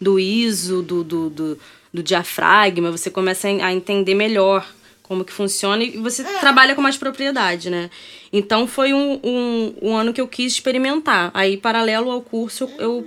do 0.00 0.18
ISO, 0.18 0.82
do, 0.82 1.04
do, 1.04 1.28
do, 1.28 1.58
do 1.92 2.02
diafragma, 2.02 2.90
você 2.90 3.10
começa 3.10 3.48
a 3.48 3.72
entender 3.74 4.14
melhor 4.14 4.66
como 5.02 5.24
que 5.24 5.32
funciona 5.32 5.82
e 5.82 5.96
você 5.98 6.24
trabalha 6.40 6.74
com 6.74 6.80
mais 6.80 6.96
propriedade, 6.96 7.68
né? 7.68 7.90
Então 8.32 8.66
foi 8.66 8.92
um, 8.94 9.20
um, 9.22 9.74
um 9.82 9.96
ano 9.96 10.12
que 10.12 10.20
eu 10.20 10.28
quis 10.28 10.54
experimentar. 10.54 11.30
Aí, 11.34 11.56
paralelo 11.56 12.10
ao 12.10 12.22
curso, 12.22 12.70
eu 12.78 13.06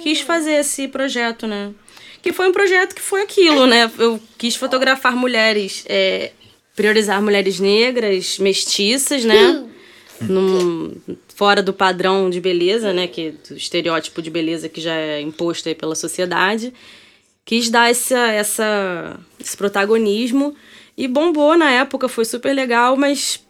quis 0.00 0.20
fazer 0.20 0.54
esse 0.54 0.88
projeto, 0.88 1.46
né? 1.46 1.72
Que 2.20 2.32
foi 2.32 2.48
um 2.48 2.52
projeto 2.52 2.94
que 2.94 3.00
foi 3.00 3.22
aquilo, 3.22 3.66
né? 3.66 3.90
Eu 3.98 4.20
quis 4.36 4.56
fotografar 4.56 5.16
mulheres 5.16 5.84
é, 5.88 6.32
priorizar 6.78 7.20
mulheres 7.20 7.58
negras, 7.58 8.38
mestiças, 8.38 9.24
né? 9.24 9.64
Num, 10.20 10.94
fora 11.34 11.60
do 11.60 11.72
padrão 11.72 12.28
de 12.30 12.40
beleza, 12.40 12.92
né? 12.92 13.06
Que, 13.06 13.32
do 13.48 13.56
estereótipo 13.56 14.22
de 14.22 14.30
beleza 14.30 14.68
que 14.68 14.80
já 14.80 14.94
é 14.94 15.20
imposto 15.20 15.68
aí 15.68 15.74
pela 15.74 15.94
sociedade. 15.94 16.72
Quis 17.44 17.70
dar 17.70 17.90
essa, 17.90 18.28
essa, 18.32 19.18
esse 19.40 19.56
protagonismo 19.56 20.54
e 20.98 21.06
bombou 21.06 21.56
na 21.56 21.70
época, 21.70 22.08
foi 22.08 22.24
super 22.24 22.52
legal, 22.52 22.96
mas 22.96 23.40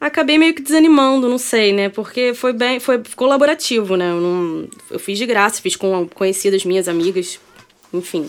acabei 0.00 0.36
meio 0.36 0.52
que 0.52 0.60
desanimando, 0.60 1.28
não 1.28 1.38
sei, 1.38 1.72
né? 1.72 1.88
Porque 1.88 2.34
foi 2.34 2.52
bem, 2.52 2.80
foi 2.80 3.00
colaborativo, 3.14 3.96
né? 3.96 4.10
Eu, 4.10 4.20
não, 4.20 4.68
eu 4.90 4.98
fiz 4.98 5.16
de 5.16 5.24
graça, 5.24 5.62
fiz 5.62 5.76
com 5.76 6.08
conhecidas 6.08 6.64
minhas 6.64 6.88
amigas, 6.88 7.38
enfim. 7.94 8.28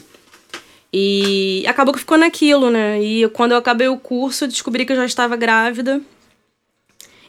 E 0.93 1.65
acabou 1.67 1.91
que 1.91 2.01
ficou 2.01 2.15
naquilo, 2.15 2.69
né? 2.69 3.01
E 3.01 3.27
quando 3.29 3.53
eu 3.53 3.57
acabei 3.57 3.87
o 3.87 3.97
curso, 3.97 4.43
eu 4.43 4.47
descobri 4.47 4.85
que 4.85 4.93
eu 4.93 4.97
já 4.97 5.05
estava 5.07 5.35
grávida. 5.35 5.99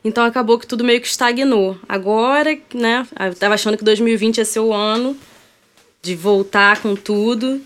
Então 0.04 0.22
acabou 0.22 0.58
que 0.58 0.66
tudo 0.66 0.84
meio 0.84 1.00
que 1.00 1.06
estagnou. 1.06 1.78
Agora, 1.88 2.50
né? 2.74 3.06
Eu 3.20 3.34
tava 3.34 3.54
achando 3.54 3.78
que 3.78 3.84
2020 3.84 4.36
ia 4.36 4.44
ser 4.44 4.60
o 4.60 4.70
ano 4.70 5.16
de 6.02 6.14
voltar 6.14 6.82
com 6.82 6.94
tudo. 6.94 7.62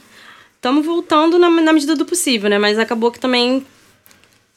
Estamos 0.58 0.84
voltando 0.84 1.38
na, 1.38 1.48
na, 1.48 1.72
medida 1.72 1.94
do 1.94 2.04
possível, 2.04 2.50
né? 2.50 2.58
Mas 2.58 2.80
acabou 2.80 3.12
que 3.12 3.20
também 3.20 3.64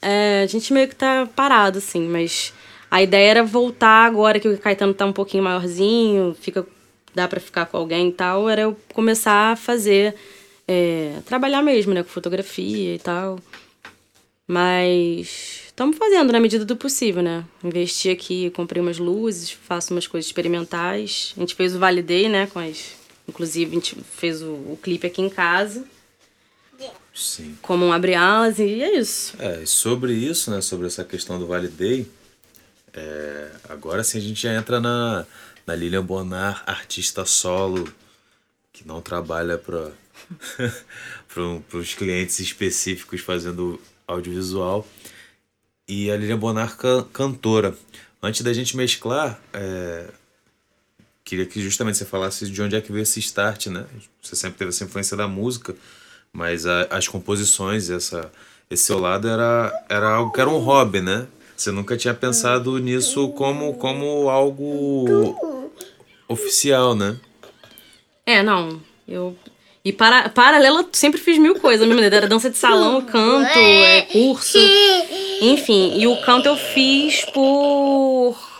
é, 0.02 0.42
a 0.42 0.46
gente 0.48 0.72
meio 0.72 0.88
que 0.88 0.96
tá 0.96 1.28
parado, 1.36 1.78
assim. 1.78 2.08
Mas 2.08 2.52
a 2.90 3.00
ideia 3.00 3.30
era 3.30 3.44
voltar 3.44 4.04
agora 4.04 4.40
que 4.40 4.48
o 4.48 4.58
Caetano 4.58 4.92
tá 4.92 5.06
um 5.06 5.12
pouquinho 5.12 5.44
maiorzinho, 5.44 6.36
fica, 6.40 6.66
dá 7.14 7.28
para 7.28 7.38
ficar 7.38 7.66
com 7.66 7.76
alguém 7.76 8.08
e 8.08 8.12
tal. 8.12 8.50
Era 8.50 8.62
eu 8.62 8.76
começar 8.92 9.52
a 9.52 9.56
fazer 9.56 10.16
é, 10.66 11.20
trabalhar 11.24 11.62
mesmo, 11.62 11.94
né, 11.94 12.02
com 12.02 12.08
fotografia 12.08 12.96
e 12.96 12.98
tal. 12.98 13.38
Mas 14.44 15.66
estamos 15.66 15.96
fazendo 15.96 16.32
na 16.32 16.40
medida 16.40 16.64
do 16.64 16.76
possível, 16.76 17.22
né? 17.22 17.44
Investi 17.62 18.10
aqui, 18.10 18.50
comprei 18.50 18.82
umas 18.82 18.98
luzes, 18.98 19.52
faço 19.52 19.94
umas 19.94 20.08
coisas 20.08 20.26
experimentais. 20.26 21.32
A 21.36 21.40
gente 21.40 21.54
fez 21.54 21.76
o 21.76 21.78
Validei, 21.78 22.28
né, 22.28 22.48
com 22.52 22.58
as 22.58 23.01
inclusive 23.28 23.70
a 23.70 23.74
gente 23.74 23.96
fez 24.02 24.42
o, 24.42 24.52
o 24.52 24.78
clipe 24.82 25.06
aqui 25.06 25.22
em 25.22 25.28
casa. 25.30 25.84
Sim. 27.14 27.56
Como 27.60 27.84
um 27.84 27.92
abre 27.92 28.14
alas 28.14 28.58
e 28.58 28.82
é 28.82 28.98
isso. 28.98 29.34
É, 29.38 29.62
e 29.62 29.66
sobre 29.66 30.12
isso, 30.12 30.50
né, 30.50 30.60
sobre 30.60 30.86
essa 30.86 31.04
questão 31.04 31.38
do 31.38 31.46
Validei, 31.46 32.10
é, 32.94 33.50
agora 33.68 34.02
sim 34.02 34.18
a 34.18 34.20
gente 34.20 34.42
já 34.42 34.54
entra 34.54 34.80
na, 34.80 35.26
na 35.66 35.74
Lilian 35.74 36.04
Bonar, 36.04 36.62
artista 36.66 37.24
solo, 37.24 37.92
que 38.72 38.86
não 38.86 39.00
trabalha 39.00 39.58
para 39.58 39.92
para 41.28 41.78
os 41.78 41.94
clientes 41.94 42.38
específicos 42.38 43.20
fazendo 43.20 43.80
audiovisual. 44.06 44.86
E 45.86 46.10
a 46.10 46.16
Lilian 46.16 46.38
Bonar 46.38 46.76
cantora. 47.12 47.76
Antes 48.22 48.42
da 48.42 48.52
gente 48.52 48.76
mesclar, 48.76 49.40
é, 49.52 50.08
queria 51.32 51.46
que 51.46 51.62
justamente 51.62 51.96
você 51.96 52.04
falasse 52.04 52.46
de 52.46 52.60
onde 52.60 52.76
é 52.76 52.80
que 52.82 52.92
veio 52.92 53.04
esse 53.04 53.18
start, 53.18 53.68
né? 53.68 53.86
Você 54.20 54.36
sempre 54.36 54.58
teve 54.58 54.68
essa 54.68 54.84
influência 54.84 55.16
da 55.16 55.26
música, 55.26 55.74
mas 56.30 56.66
a, 56.66 56.82
as 56.90 57.08
composições, 57.08 57.88
essa, 57.88 58.30
esse 58.70 58.82
seu 58.82 58.98
lado 58.98 59.26
era, 59.26 59.72
era 59.88 60.10
algo 60.10 60.30
que 60.30 60.38
era 60.42 60.50
um 60.50 60.58
hobby, 60.58 61.00
né? 61.00 61.26
Você 61.56 61.70
nunca 61.70 61.96
tinha 61.96 62.12
pensado 62.12 62.78
nisso 62.78 63.30
como, 63.30 63.72
como 63.78 64.28
algo 64.28 65.64
oficial, 66.28 66.94
né? 66.94 67.16
É, 68.26 68.42
não. 68.42 68.78
Eu 69.08 69.34
e 69.84 69.92
para, 69.92 70.28
paralelo, 70.28 70.86
sempre 70.92 71.18
fiz 71.18 71.38
mil 71.38 71.58
coisas. 71.58 71.88
Minha 71.88 72.04
era 72.04 72.28
dança 72.28 72.48
de 72.48 72.56
salão, 72.56 73.00
canto, 73.00 73.58
é, 73.58 74.02
curso. 74.02 74.58
Enfim, 75.40 75.98
e 75.98 76.06
o 76.06 76.20
canto 76.20 76.46
eu 76.46 76.56
fiz 76.56 77.24
por. 77.32 78.51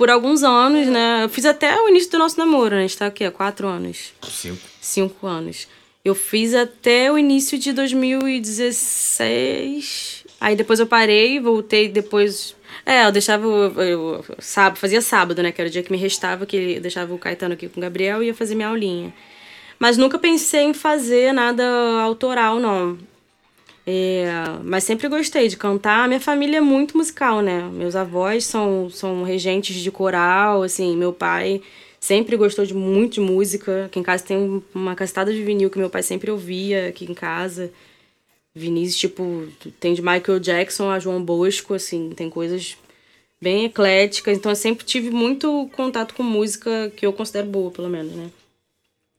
Por 0.00 0.08
alguns 0.08 0.42
anos, 0.42 0.86
né? 0.86 1.24
Eu 1.24 1.28
fiz 1.28 1.44
até 1.44 1.78
o 1.78 1.86
início 1.86 2.12
do 2.12 2.18
nosso 2.18 2.38
namoro, 2.38 2.74
né? 2.74 2.78
A 2.78 2.82
gente 2.86 2.96
tá 2.96 3.08
o 3.08 3.12
quê? 3.12 3.30
Quatro 3.30 3.68
anos? 3.68 4.14
Cinco. 4.22 4.62
Cinco 4.80 5.26
anos. 5.26 5.68
Eu 6.02 6.14
fiz 6.14 6.54
até 6.54 7.12
o 7.12 7.18
início 7.18 7.58
de 7.58 7.70
2016. 7.74 10.24
Aí 10.40 10.56
depois 10.56 10.80
eu 10.80 10.86
parei, 10.86 11.38
voltei 11.38 11.86
depois. 11.86 12.56
É, 12.86 13.04
eu 13.04 13.12
deixava. 13.12 13.44
Eu, 13.44 13.78
eu, 13.78 14.24
sábado, 14.38 14.78
fazia 14.78 15.02
sábado, 15.02 15.42
né? 15.42 15.52
Que 15.52 15.60
era 15.60 15.68
o 15.68 15.70
dia 15.70 15.82
que 15.82 15.92
me 15.92 15.98
restava, 15.98 16.46
que 16.46 16.56
eu 16.56 16.80
deixava 16.80 17.12
o 17.12 17.18
Caetano 17.18 17.52
aqui 17.52 17.68
com 17.68 17.78
o 17.78 17.82
Gabriel 17.82 18.22
e 18.22 18.28
ia 18.28 18.34
fazer 18.34 18.54
minha 18.54 18.68
aulinha. 18.68 19.12
Mas 19.78 19.98
nunca 19.98 20.18
pensei 20.18 20.62
em 20.62 20.72
fazer 20.72 21.34
nada 21.34 21.62
autoral, 22.00 22.58
não. 22.58 22.96
É, 23.86 24.26
mas 24.62 24.84
sempre 24.84 25.08
gostei 25.08 25.48
de 25.48 25.56
cantar. 25.56 26.06
Minha 26.06 26.20
família 26.20 26.58
é 26.58 26.60
muito 26.60 26.96
musical, 26.96 27.40
né? 27.40 27.68
Meus 27.72 27.96
avós 27.96 28.44
são, 28.44 28.90
são 28.90 29.22
regentes 29.22 29.76
de 29.76 29.90
coral, 29.90 30.62
assim, 30.62 30.96
meu 30.96 31.12
pai 31.12 31.62
sempre 32.00 32.36
gostou 32.36 32.64
de 32.64 32.74
muito 32.74 33.14
de 33.14 33.20
música. 33.20 33.84
Aqui 33.86 34.00
em 34.00 34.02
casa 34.02 34.24
tem 34.24 34.62
uma 34.74 34.94
castada 34.94 35.32
de 35.32 35.42
vinil 35.42 35.70
que 35.70 35.78
meu 35.78 35.90
pai 35.90 36.02
sempre 36.02 36.30
ouvia 36.30 36.88
aqui 36.88 37.04
em 37.04 37.14
casa. 37.14 37.70
Vinis, 38.54 38.96
tipo, 38.96 39.46
tem 39.78 39.94
de 39.94 40.02
Michael 40.02 40.40
Jackson 40.40 40.90
a 40.90 40.98
João 40.98 41.22
Bosco, 41.22 41.74
assim, 41.74 42.10
tem 42.10 42.28
coisas 42.28 42.76
bem 43.40 43.66
ecléticas. 43.66 44.36
Então 44.36 44.50
eu 44.50 44.56
sempre 44.56 44.84
tive 44.84 45.10
muito 45.10 45.70
contato 45.76 46.14
com 46.14 46.22
música 46.22 46.90
que 46.96 47.06
eu 47.06 47.12
considero 47.12 47.46
boa, 47.46 47.70
pelo 47.70 47.88
menos, 47.88 48.12
né? 48.12 48.30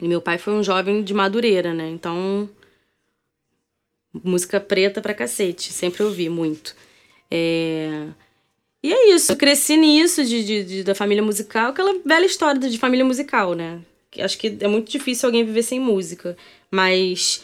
E 0.01 0.07
meu 0.07 0.19
pai 0.21 0.37
foi 0.37 0.53
um 0.53 0.63
jovem 0.63 1.03
de 1.03 1.13
Madureira, 1.13 1.73
né? 1.73 1.89
Então, 1.89 2.49
música 4.13 4.59
preta 4.59 5.01
pra 5.01 5.13
cacete, 5.13 5.71
sempre 5.71 6.03
ouvi 6.03 6.29
muito. 6.29 6.75
É... 7.29 8.07
E 8.83 8.91
é 8.91 9.13
isso, 9.13 9.35
cresci 9.35 9.77
nisso 9.77 10.25
de, 10.25 10.43
de, 10.43 10.63
de, 10.63 10.83
da 10.83 10.95
família 10.95 11.23
musical, 11.23 11.69
aquela 11.69 11.99
velha 12.03 12.25
história 12.25 12.59
de 12.59 12.77
família 12.79 13.05
musical, 13.05 13.53
né? 13.53 13.79
Acho 14.19 14.37
que 14.37 14.57
é 14.59 14.67
muito 14.67 14.91
difícil 14.91 15.27
alguém 15.27 15.45
viver 15.45 15.63
sem 15.63 15.79
música, 15.79 16.35
mas 16.69 17.43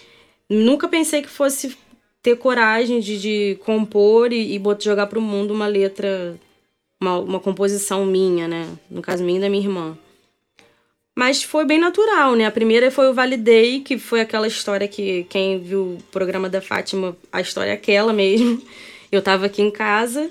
nunca 0.50 0.88
pensei 0.88 1.22
que 1.22 1.30
fosse 1.30 1.78
ter 2.22 2.36
coragem 2.38 3.00
de, 3.00 3.20
de 3.20 3.56
compor 3.64 4.34
e, 4.34 4.54
e 4.54 4.60
botar, 4.60 4.84
jogar 4.84 5.08
pro 5.08 5.22
mundo 5.22 5.54
uma 5.54 5.68
letra, 5.68 6.38
uma, 7.00 7.20
uma 7.20 7.40
composição 7.40 8.06
minha, 8.06 8.48
né? 8.48 8.68
No 8.90 9.02
caso, 9.02 9.24
minha 9.24 9.38
e 9.38 9.42
da 9.42 9.50
minha 9.50 9.64
irmã. 9.64 9.98
Mas 11.18 11.42
foi 11.42 11.66
bem 11.66 11.80
natural, 11.80 12.36
né? 12.36 12.46
A 12.46 12.52
primeira 12.52 12.92
foi 12.92 13.10
o 13.10 13.14
Validei, 13.14 13.80
que 13.80 13.98
foi 13.98 14.22
aquela 14.22 14.46
história 14.46 14.88
que 14.88 15.24
quem 15.24 15.60
viu 15.60 15.96
o 15.96 16.04
programa 16.12 16.48
da 16.48 16.62
Fátima, 16.62 17.18
a 17.32 17.42
história 17.42 17.72
é 17.72 17.74
aquela 17.74 18.14
mesmo. 18.14 18.62
Eu 19.12 19.20
tava 19.20 19.48
aqui 19.48 19.64
em 19.64 19.72
casa, 19.72 20.30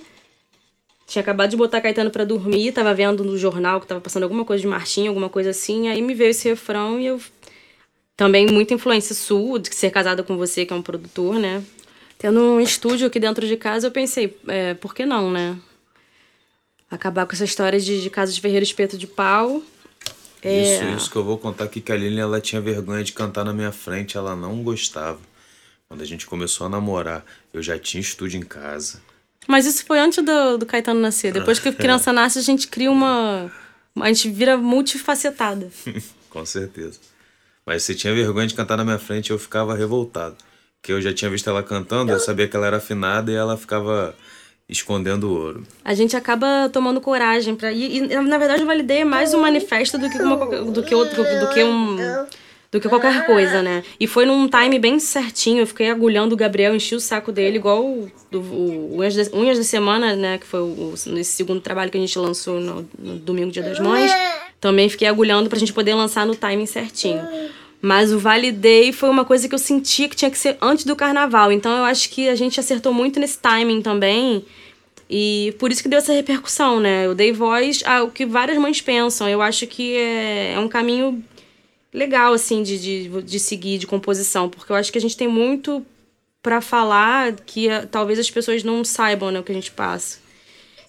tinha 1.05 1.23
acabado 1.23 1.51
de 1.51 1.57
botar 1.57 1.81
Caetano 1.81 2.09
para 2.09 2.23
dormir, 2.23 2.71
tava 2.71 2.95
vendo 2.95 3.25
no 3.25 3.37
jornal 3.37 3.81
que 3.81 3.87
tava 3.89 4.01
passando 4.01 4.23
alguma 4.23 4.45
coisa 4.45 4.61
de 4.61 4.69
Martim, 4.69 5.09
alguma 5.09 5.29
coisa 5.29 5.51
assim, 5.51 5.89
aí 5.89 6.01
me 6.01 6.15
veio 6.15 6.31
esse 6.31 6.49
refrão 6.49 7.01
e 7.01 7.07
eu 7.07 7.21
também 8.17 8.47
muita 8.47 8.73
influência 8.75 9.13
sua, 9.13 9.59
de 9.59 9.75
ser 9.75 9.91
casada 9.91 10.23
com 10.23 10.37
você, 10.37 10.65
que 10.65 10.73
é 10.73 10.77
um 10.77 10.83
produtor, 10.83 11.35
né? 11.35 11.65
Tendo 12.17 12.41
um 12.41 12.61
estúdio 12.61 13.09
aqui 13.09 13.19
dentro 13.19 13.45
de 13.45 13.57
casa, 13.57 13.89
eu 13.89 13.91
pensei, 13.91 14.39
é, 14.47 14.75
por 14.75 14.95
que 14.95 15.05
não, 15.05 15.33
né? 15.33 15.59
Acabar 16.89 17.27
com 17.27 17.33
essa 17.33 17.45
história 17.45 17.81
de, 17.81 18.01
de 18.01 18.09
casa 18.09 18.33
de 18.33 18.41
ferreiro 18.41 18.63
espeto 18.63 18.97
de 18.97 19.09
pau 19.09 19.61
é. 20.47 20.63
Isso, 20.63 20.97
isso 20.97 21.11
que 21.11 21.17
eu 21.17 21.25
vou 21.25 21.39
contar 21.39 21.65
aqui 21.65 21.81
que 21.81 21.93
a 21.93 21.97
Lilian 21.97 22.23
ela 22.23 22.41
tinha 22.41 22.61
vergonha 22.61 23.03
de 23.03 23.13
cantar 23.13 23.45
na 23.45 23.53
minha 23.53 23.73
frente, 23.73 24.17
ela 24.17 24.37
não 24.37 24.63
gostava. 24.63 25.19
Quando 25.89 26.03
a 26.03 26.05
gente 26.05 26.27
começou 26.27 26.67
a 26.67 26.71
namorar, 26.71 27.25
eu 27.53 27.63
já 27.63 27.79
tinha 27.79 28.01
estúdio 28.01 28.39
em 28.39 28.45
casa. 28.45 29.01
Mas 29.47 29.67
isso 29.67 29.85
foi 29.85 29.99
antes 30.01 30.25
do, 30.25 30.59
do 30.59 30.67
Caetano 30.67 31.01
nascer. 31.01 31.33
Depois 31.33 31.59
que 31.59 31.69
a 31.69 31.73
criança 31.75 32.13
nasce, 32.13 32.39
a 32.39 32.43
gente 32.43 32.69
cria 32.69 32.91
uma. 32.91 33.51
A 34.01 34.09
gente 34.09 34.29
vira 34.31 34.57
multifacetada. 34.57 35.71
Com 36.29 36.45
certeza. 36.45 36.99
Mas 37.65 37.83
você 37.83 37.95
tinha 37.95 38.15
vergonha 38.15 38.47
de 38.47 38.55
cantar 38.55 38.77
na 38.77 38.85
minha 38.85 38.99
frente, 38.99 39.31
eu 39.31 39.39
ficava 39.39 39.75
revoltado. 39.75 40.37
Porque 40.81 40.93
eu 40.93 41.01
já 41.01 41.13
tinha 41.13 41.31
visto 41.31 41.49
ela 41.49 41.63
cantando, 41.63 42.13
eu 42.13 42.21
sabia 42.21 42.47
que 42.47 42.57
ela 42.57 42.67
era 42.67 42.77
afinada 42.77 43.33
e 43.33 43.35
ela 43.35 43.57
ficava 43.57 44.15
escondendo 44.69 45.31
ouro. 45.31 45.67
A 45.85 45.95
gente 45.95 46.17
acaba 46.17 46.69
tomando 46.73 47.01
coragem 47.01 47.55
para 47.55 47.71
e, 47.73 47.99
e, 47.99 48.01
na 48.01 48.39
verdade 48.39 48.63
eu 48.63 48.67
validei 48.67 49.05
mais 49.05 49.33
um 49.33 49.41
manifesto 49.41 49.97
do 49.97 50.11
que 50.11 50.19
uma, 50.19 50.37
do 50.65 50.83
que 50.83 50.95
outro 50.95 51.23
do 51.23 51.49
que 51.51 51.63
um 51.63 51.97
do 52.71 52.81
que 52.81 52.89
qualquer 52.89 53.25
coisa, 53.27 53.63
né? 53.63 53.83
E 53.99 54.07
foi 54.07 54.27
num 54.27 54.49
time 54.49 54.79
bem 54.79 54.99
certinho. 54.99 55.61
Eu 55.61 55.67
fiquei 55.67 55.89
agulhando 55.89 56.35
o 56.35 56.37
Gabriel, 56.37 56.75
enchi 56.75 56.95
o 56.95 57.01
saco 57.01 57.31
dele, 57.33 57.57
igual 57.57 57.85
o, 57.85 58.11
o, 58.33 58.37
o 58.37 58.99
Unhas, 58.99 59.15
de, 59.15 59.35
Unhas 59.35 59.57
da 59.57 59.65
Semana, 59.65 60.15
né? 60.17 60.37
Que 60.37 60.47
foi 60.47 60.61
o, 60.61 60.95
nesse 61.07 61.33
segundo 61.33 61.61
trabalho 61.61 61.91
que 61.91 61.97
a 61.97 62.01
gente 62.01 62.19
lançou 62.19 62.61
no, 62.61 62.89
no 62.99 63.19
domingo, 63.19 63.51
Dia 63.51 63.63
das 63.63 63.79
Mães. 63.79 64.13
Também 64.61 64.89
fiquei 64.89 65.07
agulhando 65.07 65.49
pra 65.49 65.59
gente 65.59 65.73
poder 65.73 65.95
lançar 65.95 66.27
no 66.27 66.35
timing 66.35 66.67
certinho. 66.67 67.23
Mas 67.87 68.13
o 68.13 68.19
Validei 68.19 68.91
foi 68.91 69.09
uma 69.09 69.25
coisa 69.25 69.49
que 69.49 69.55
eu 69.55 69.61
sentia 69.61 70.09
que 70.09 70.17
tinha 70.17 70.29
que 70.29 70.37
ser 70.37 70.59
antes 70.61 70.85
do 70.85 70.97
carnaval. 70.97 71.53
Então 71.53 71.71
eu 71.71 71.85
acho 71.85 72.11
que 72.11 72.29
a 72.29 72.35
gente 72.35 72.59
acertou 72.59 72.93
muito 72.93 73.21
nesse 73.21 73.39
timing 73.39 73.81
também. 73.81 74.45
E 75.09 75.55
por 75.57 75.71
isso 75.71 75.85
que 75.85 75.89
deu 75.89 76.01
essa 76.01 76.13
repercussão, 76.13 76.81
né? 76.81 77.07
Eu 77.07 77.15
dei 77.15 77.33
voz 77.33 77.85
ao 77.87 78.11
que 78.11 78.27
várias 78.27 78.59
mães 78.59 78.81
pensam. 78.81 79.29
Eu 79.29 79.41
acho 79.41 79.69
que 79.69 79.95
é, 79.95 80.55
é 80.55 80.59
um 80.59 80.67
caminho 80.67 81.23
legal, 81.95 82.33
assim, 82.33 82.61
de, 82.65 82.77
de, 82.77 83.23
de 83.23 83.39
seguir, 83.39 83.79
de 83.79 83.87
composição. 83.87 84.49
Porque 84.51 84.73
eu 84.73 84.75
acho 84.75 84.91
que 84.91 84.99
a 84.99 85.01
gente 85.01 85.17
tem 85.17 85.29
muito 85.29 85.87
para 86.43 86.61
falar 86.61 87.35
que 87.47 87.69
uh, 87.69 87.87
talvez 87.87 88.19
as 88.19 88.29
pessoas 88.29 88.65
não 88.65 88.83
saibam 88.83 89.31
né, 89.31 89.39
o 89.39 89.45
que 89.45 89.53
a 89.53 89.55
gente 89.55 89.71
passa. 89.71 90.19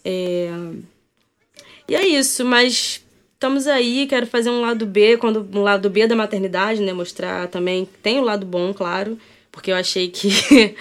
É... 0.04 0.50
E 1.88 1.96
é 1.96 2.08
isso, 2.08 2.44
mas 2.44 3.06
estamos 3.38 3.68
aí, 3.68 4.08
quero 4.08 4.26
fazer 4.26 4.50
um 4.50 4.62
lado 4.62 4.86
B, 4.86 5.16
quando 5.18 5.48
um 5.54 5.62
lado 5.62 5.90
B 5.92 6.08
da 6.08 6.16
maternidade, 6.16 6.82
né? 6.82 6.92
Mostrar 6.92 7.48
também. 7.48 7.88
Tem 8.02 8.18
o 8.18 8.22
um 8.22 8.26
lado 8.26 8.46
bom, 8.46 8.74
claro, 8.74 9.18
porque 9.52 9.72
eu 9.72 9.76
achei 9.76 10.10
que 10.10 10.30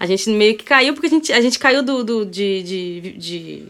a 0.00 0.06
gente 0.06 0.30
meio 0.30 0.56
que 0.56 0.64
caiu, 0.64 0.94
porque 0.94 1.06
a 1.06 1.10
gente, 1.10 1.32
a 1.32 1.40
gente 1.40 1.58
caiu 1.58 1.82
do, 1.82 2.02
do, 2.02 2.24
de, 2.24 2.62
de, 2.62 3.00
de, 3.12 3.62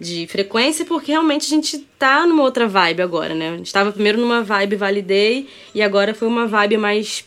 de 0.00 0.26
frequência, 0.26 0.84
porque 0.84 1.12
realmente 1.12 1.46
a 1.46 1.48
gente 1.48 1.78
tá 1.96 2.26
numa 2.26 2.42
outra 2.42 2.66
vibe 2.66 3.02
agora, 3.02 3.34
né? 3.36 3.50
A 3.50 3.56
gente 3.56 3.72
tava 3.72 3.92
primeiro 3.92 4.18
numa 4.18 4.42
vibe 4.42 4.74
validei, 4.74 5.48
e 5.72 5.80
agora 5.80 6.14
foi 6.14 6.26
uma 6.26 6.46
vibe 6.48 6.76
mais 6.76 7.24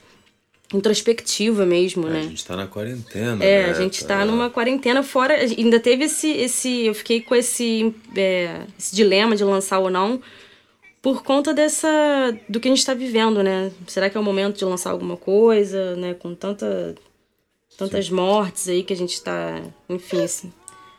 introspectiva 0.73 1.65
mesmo, 1.65 2.07
é, 2.07 2.11
né? 2.11 2.19
A 2.19 2.23
gente 2.23 2.45
tá 2.45 2.55
na 2.55 2.67
quarentena. 2.67 3.43
É, 3.43 3.67
né? 3.67 3.69
a 3.71 3.73
gente 3.73 4.01
tá, 4.05 4.19
tá 4.19 4.25
numa 4.25 4.49
quarentena 4.49 5.03
fora. 5.03 5.35
Ainda 5.35 5.79
teve 5.79 6.05
esse. 6.05 6.29
esse 6.31 6.85
eu 6.85 6.93
fiquei 6.93 7.21
com 7.21 7.35
esse, 7.35 7.93
é, 8.15 8.65
esse 8.77 8.95
dilema 8.95 9.35
de 9.35 9.43
lançar 9.43 9.79
ou 9.79 9.89
não. 9.89 10.21
Por 11.01 11.23
conta 11.23 11.53
dessa. 11.53 11.89
do 12.47 12.59
que 12.59 12.67
a 12.67 12.71
gente 12.71 12.85
tá 12.85 12.93
vivendo, 12.93 13.43
né? 13.43 13.71
Será 13.87 14.09
que 14.09 14.17
é 14.17 14.19
o 14.19 14.23
momento 14.23 14.57
de 14.57 14.65
lançar 14.65 14.91
alguma 14.91 15.17
coisa, 15.17 15.95
né? 15.95 16.13
Com 16.13 16.35
tanta, 16.35 16.95
tantas 17.77 18.07
Sim. 18.07 18.13
mortes 18.13 18.69
aí 18.69 18.83
que 18.83 18.93
a 18.93 18.97
gente 18.97 19.21
tá. 19.21 19.61
Enfim, 19.89 20.23
assim. 20.23 20.53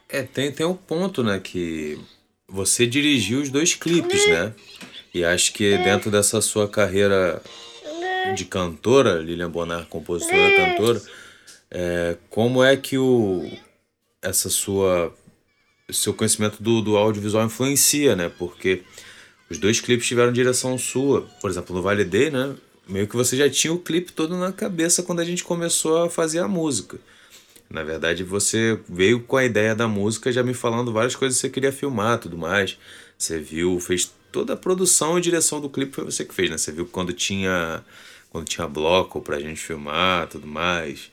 É, 0.09 0.23
tem, 0.23 0.53
tem 0.53 0.67
um 0.67 0.75
ponto, 0.75 1.23
né? 1.23 1.41
Que 1.41 1.99
você 2.49 2.87
dirigiu 2.87 3.41
os 3.41 3.49
dois 3.49 3.75
clipes, 3.75 4.29
né? 4.29 4.53
E 5.15 5.25
acho 5.25 5.53
que 5.53 5.77
dentro 5.79 6.11
dessa 6.11 6.41
sua 6.41 6.69
carreira 6.69 7.43
de 8.35 8.45
cantora, 8.45 9.21
Lilian 9.21 9.51
Bonar, 9.51 9.87
compositora, 9.87 10.57
cantora, 10.57 11.03
é, 11.71 12.17
como 12.31 12.63
é 12.63 12.77
que 12.77 12.99
o, 12.99 13.51
essa 14.21 14.49
sua 14.49 15.13
seu 15.91 16.15
conhecimento 16.15 16.63
do, 16.63 16.81
do 16.81 16.97
audiovisual 16.97 17.45
influencia, 17.45 18.17
né? 18.17 18.31
Porque 18.39 18.83
os 19.51 19.59
dois 19.59 19.81
clipes 19.81 20.07
tiveram 20.07 20.33
direção 20.33 20.79
sua. 20.79 21.23
Por 21.41 21.51
exemplo, 21.51 21.75
no 21.75 21.83
Vale 21.83 22.05
Day, 22.05 22.31
né? 22.31 22.55
Meio 22.89 23.07
que 23.07 23.17
você 23.17 23.37
já 23.37 23.49
tinha 23.49 23.73
o 23.73 23.79
clipe 23.79 24.13
todo 24.13 24.37
na 24.37 24.53
cabeça 24.53 25.03
quando 25.03 25.21
a 25.21 25.25
gente 25.25 25.45
começou 25.45 26.05
a 26.05 26.11
fazer 26.11 26.39
a 26.41 26.49
música. 26.49 26.99
Na 27.71 27.83
verdade, 27.83 28.23
você 28.23 28.79
veio 28.89 29.21
com 29.21 29.37
a 29.37 29.45
ideia 29.45 29.75
da 29.75 29.89
música 29.89 30.33
já 30.33 30.43
me 30.43 30.53
falando 30.53 30.93
várias 30.93 31.17
coisas 31.17 31.39
que 31.39 31.43
você 31.43 31.51
queria 31.51 31.73
filmar, 31.73 32.19
tudo 32.19 32.37
mais. 32.37 32.77
Você 33.17 33.39
viu, 33.39 33.79
fez 33.81 34.13
toda 34.31 34.55
a 34.55 34.57
produção 34.57 35.19
e 35.19 35.23
direção 35.23 35.61
do 35.61 35.71
clipe 35.71 35.95
foi 35.95 36.05
você 36.05 36.25
que 36.25 36.35
fez, 36.35 36.51
né? 36.51 36.59
Você 36.59 36.73
viu 36.73 36.87
quando 36.87 37.13
tinha 37.13 37.83
quando 38.33 38.49
tinha 38.49 38.67
bloco 38.67 39.21
pra 39.21 39.39
gente 39.39 39.61
filmar 39.61 40.27
tudo 40.27 40.47
mais. 40.47 41.11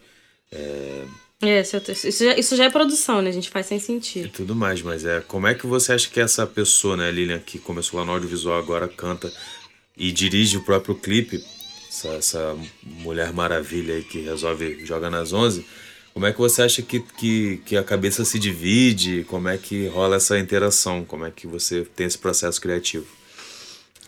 É, 0.50 1.04
é 1.42 1.60
isso, 1.60 2.24
já, 2.24 2.34
isso 2.36 2.56
já 2.56 2.64
é 2.64 2.70
produção, 2.70 3.20
né? 3.20 3.28
A 3.28 3.32
gente 3.32 3.50
faz 3.50 3.66
sem 3.66 3.78
sentir. 3.78 4.24
E 4.24 4.28
tudo 4.28 4.56
mais, 4.56 4.80
mas 4.80 5.04
é 5.04 5.20
como 5.20 5.46
é 5.46 5.54
que 5.54 5.66
você 5.66 5.92
acha 5.92 6.08
que 6.08 6.18
essa 6.18 6.46
pessoa, 6.46 6.96
né, 6.96 7.10
Lilian, 7.10 7.38
que 7.38 7.58
começou 7.58 8.00
lá 8.00 8.06
no 8.06 8.12
audiovisual, 8.12 8.58
agora 8.58 8.88
canta 8.88 9.30
e 9.96 10.10
dirige 10.10 10.56
o 10.56 10.64
próprio 10.64 10.94
clipe, 10.94 11.44
essa, 11.88 12.08
essa 12.08 12.58
mulher 12.82 13.32
maravilha 13.34 13.96
aí 13.96 14.02
que 14.02 14.20
resolve 14.20 14.84
jogar 14.86 15.10
nas 15.10 15.34
11, 15.34 15.64
como 16.14 16.24
é 16.24 16.32
que 16.32 16.38
você 16.38 16.62
acha 16.62 16.82
que, 16.82 17.00
que, 17.00 17.58
que 17.66 17.76
a 17.76 17.84
cabeça 17.84 18.24
se 18.24 18.38
divide? 18.38 19.24
Como 19.24 19.48
é 19.48 19.58
que 19.58 19.86
rola 19.88 20.16
essa 20.16 20.38
interação? 20.38 21.04
Como 21.04 21.24
é 21.24 21.30
que 21.30 21.46
você 21.46 21.86
tem 21.94 22.06
esse 22.06 22.18
processo 22.18 22.60
criativo? 22.60 23.06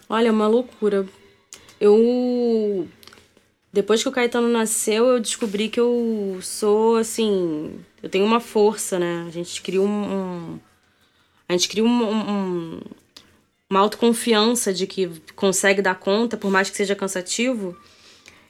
Olha, 0.08 0.28
é 0.28 0.32
uma 0.32 0.48
loucura. 0.48 1.06
Eu 1.80 2.88
depois 3.72 4.02
que 4.02 4.08
o 4.08 4.12
Caetano 4.12 4.48
nasceu, 4.48 5.06
eu 5.06 5.18
descobri 5.18 5.68
que 5.68 5.80
eu 5.80 6.38
sou, 6.42 6.96
assim. 6.96 7.80
Eu 8.02 8.08
tenho 8.10 8.24
uma 8.24 8.38
força, 8.38 8.98
né? 8.98 9.24
A 9.26 9.30
gente 9.30 9.62
cria 9.62 9.80
um. 9.80 9.86
um 9.86 10.58
a 11.48 11.52
gente 11.52 11.68
cria 11.68 11.84
um, 11.84 11.88
um, 11.88 12.80
uma 13.68 13.80
autoconfiança 13.80 14.72
de 14.72 14.86
que 14.86 15.10
consegue 15.34 15.80
dar 15.80 15.94
conta, 15.94 16.36
por 16.36 16.50
mais 16.50 16.68
que 16.68 16.76
seja 16.76 16.94
cansativo. 16.94 17.74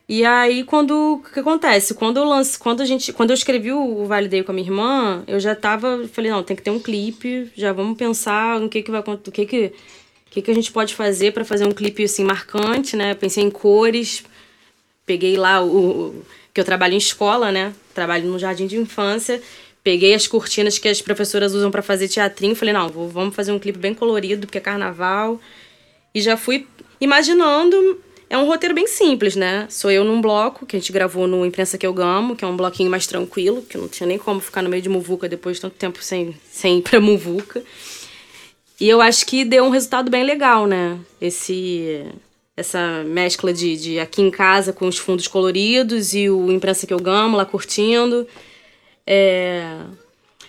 E 0.09 0.25
aí, 0.25 0.65
quando. 0.65 1.15
O 1.15 1.33
que 1.33 1.39
acontece? 1.39 1.95
Quando 1.95 2.17
eu 2.17 2.25
lance, 2.25 2.59
quando 2.59 2.81
a 2.81 2.85
gente. 2.85 3.13
Quando 3.13 3.31
eu 3.31 3.35
escrevi 3.35 3.73
o 3.73 4.05
Validei 4.05 4.43
com 4.43 4.51
a 4.51 4.55
minha 4.55 4.67
irmã, 4.67 5.23
eu 5.29 5.39
já 5.39 5.55
tava. 5.55 6.09
Falei, 6.09 6.33
não, 6.33 6.43
tem 6.43 6.57
que 6.57 6.63
ter 6.65 6.71
um 6.71 6.81
clipe, 6.81 7.49
já 7.57 7.73
vamos 7.73 7.97
pensar 7.97 8.59
no 8.59 8.69
que, 8.69 8.83
que 8.83 8.91
vai 8.91 8.99
acontecer. 8.99 9.31
O 9.31 9.33
que, 9.33 9.47
que, 9.47 9.73
que, 10.31 10.43
que 10.43 10.51
a 10.51 10.55
gente 10.55 10.73
pode 10.73 10.97
fazer 10.97 11.33
para 11.33 11.45
fazer 11.45 11.65
um 11.65 11.73
clipe 11.73 12.03
assim 12.03 12.25
marcante, 12.25 12.97
né? 12.97 13.15
Pensei 13.15 13.45
em 13.45 13.51
cores 13.51 14.25
peguei 15.07 15.37
lá 15.37 15.65
o, 15.65 16.23
que 16.53 16.61
eu 16.61 16.65
trabalho 16.65 16.95
em 16.95 16.99
escola, 16.99 17.51
né? 17.51 17.73
Trabalho 17.95 18.27
no 18.27 18.39
jardim 18.39 18.67
de 18.67 18.77
infância. 18.77 19.41
Peguei 19.83 20.15
as 20.15 20.27
cortinas 20.27 20.79
que 20.79 20.89
as 20.89 21.03
professoras 21.03 21.55
usam 21.55 21.71
para 21.71 21.83
fazer 21.83 22.09
teatrinho, 22.09 22.55
falei, 22.55 22.73
não, 22.73 22.89
vou, 22.89 23.09
vamos 23.09 23.35
fazer 23.35 23.51
um 23.51 23.59
clipe 23.59 23.79
bem 23.79 23.93
colorido, 23.93 24.47
porque 24.47 24.59
é 24.59 24.61
carnaval. 24.61 25.41
E 26.15 26.21
já 26.21 26.37
fui 26.37 26.67
imaginando, 27.01 28.01
é 28.31 28.39
um 28.39 28.47
roteiro 28.47 28.75
bem 28.75 28.87
simples, 28.87 29.35
né? 29.35 29.67
Sou 29.69 29.91
eu 29.91 30.05
num 30.05 30.21
bloco, 30.21 30.65
que 30.67 30.77
a 30.77 30.79
gente 30.79 30.93
gravou 30.93 31.27
no 31.27 31.45
Imprensa 31.45 31.77
Que 31.77 31.87
Eu 31.87 31.93
Gamo, 31.93 32.37
que 32.37 32.45
é 32.45 32.49
um 32.49 32.57
bloquinho 32.57 32.91
mais 32.91 33.07
tranquilo, 33.09 33.63
que 33.63 33.77
não 33.77 33.89
tinha 33.89 34.07
nem 34.07 34.19
como 34.19 34.41
ficar 34.41 34.63
no 34.63 34.69
meio 34.69 34.83
de 34.83 34.89
muvuca 34.89 35.29
depois 35.29 35.57
de 35.57 35.63
tanto 35.63 35.75
tempo 35.75 36.03
sem, 36.03 36.37
sem 36.49 36.79
ir 36.79 36.83
pra 36.83 37.01
muvuca. 37.01 37.63
E 38.81 38.89
eu 38.89 39.01
acho 39.01 39.27
que 39.27 39.45
deu 39.45 39.65
um 39.65 39.71
resultado 39.71 40.11
bem 40.11 40.23
legal, 40.25 40.67
né? 40.67 40.99
Esse 41.21 42.05
essa 42.57 43.03
mescla 43.05 43.53
de, 43.53 43.77
de 43.77 43.99
aqui 43.99 44.21
em 44.21 44.31
casa 44.31 44.73
com 44.73 44.87
os 44.87 44.99
fundos 44.99 45.27
coloridos 45.27 46.15
e 46.15 46.29
o 46.29 46.51
imprensa 46.53 46.87
que 46.87 46.93
eu 46.93 47.01
gamo 47.01 47.37
lá 47.37 47.45
curtindo. 47.45 48.27
É... 49.07 49.65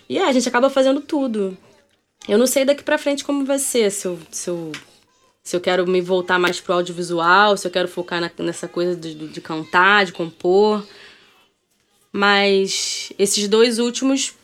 E 0.08 0.18
é, 0.18 0.28
a 0.28 0.32
gente 0.32 0.48
acaba 0.48 0.68
fazendo 0.68 1.00
tudo. 1.00 1.56
Eu 2.28 2.38
não 2.38 2.46
sei 2.46 2.64
daqui 2.64 2.82
pra 2.82 2.98
frente 2.98 3.24
como 3.24 3.44
vai 3.44 3.58
ser, 3.58 3.90
se 3.90 4.06
eu, 4.06 4.18
se 4.30 4.48
eu, 4.48 4.72
se 5.42 5.56
eu 5.56 5.60
quero 5.60 5.86
me 5.86 6.00
voltar 6.00 6.38
mais 6.38 6.60
pro 6.60 6.74
audiovisual, 6.74 7.56
se 7.56 7.66
eu 7.66 7.70
quero 7.70 7.88
focar 7.88 8.20
na, 8.20 8.30
nessa 8.38 8.68
coisa 8.68 8.94
de, 8.96 9.14
de 9.14 9.40
cantar, 9.40 10.04
de 10.04 10.12
compor. 10.12 10.86
Mas 12.12 13.12
esses 13.18 13.48
dois 13.48 13.78
últimos 13.78 14.34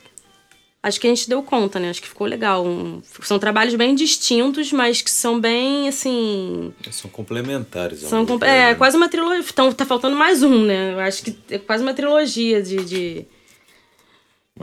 acho 0.82 1.00
que 1.00 1.06
a 1.06 1.10
gente 1.10 1.28
deu 1.28 1.42
conta, 1.42 1.78
né? 1.78 1.90
Acho 1.90 2.00
que 2.00 2.08
ficou 2.08 2.26
legal. 2.26 2.66
Um, 2.66 3.02
são 3.22 3.38
trabalhos 3.38 3.74
bem 3.74 3.94
distintos, 3.94 4.72
mas 4.72 5.02
que 5.02 5.10
são 5.10 5.38
bem, 5.38 5.88
assim... 5.88 6.72
São 6.90 7.10
complementares. 7.10 8.00
São 8.00 8.24
com, 8.24 8.34
é, 8.44 8.70
né? 8.70 8.74
quase 8.74 8.96
uma 8.96 9.08
trilogia. 9.08 9.44
Então, 9.48 9.72
tá 9.72 9.84
faltando 9.84 10.16
mais 10.16 10.42
um, 10.42 10.64
né? 10.64 10.94
Eu 10.94 11.00
acho 11.00 11.22
que 11.22 11.36
é 11.50 11.58
quase 11.58 11.82
uma 11.82 11.94
trilogia 11.94 12.62
de... 12.62 12.76
de 12.84 13.26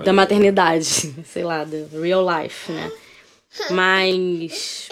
da 0.03 0.13
maternidade, 0.13 1.15
sei 1.25 1.43
lá, 1.43 1.63
do 1.63 2.01
real 2.01 2.23
life, 2.23 2.71
né? 2.71 2.91
Mas... 3.71 4.87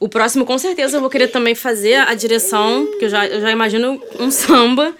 O 0.00 0.08
próximo, 0.08 0.46
com 0.46 0.56
certeza, 0.56 0.96
eu 0.96 1.00
vou 1.00 1.10
querer 1.10 1.28
também 1.28 1.54
fazer 1.54 1.96
a 1.96 2.14
direção, 2.14 2.86
porque 2.86 3.04
eu 3.04 3.08
já, 3.10 3.26
eu 3.26 3.40
já 3.40 3.50
imagino 3.50 4.02
um 4.18 4.30
samba 4.32 4.94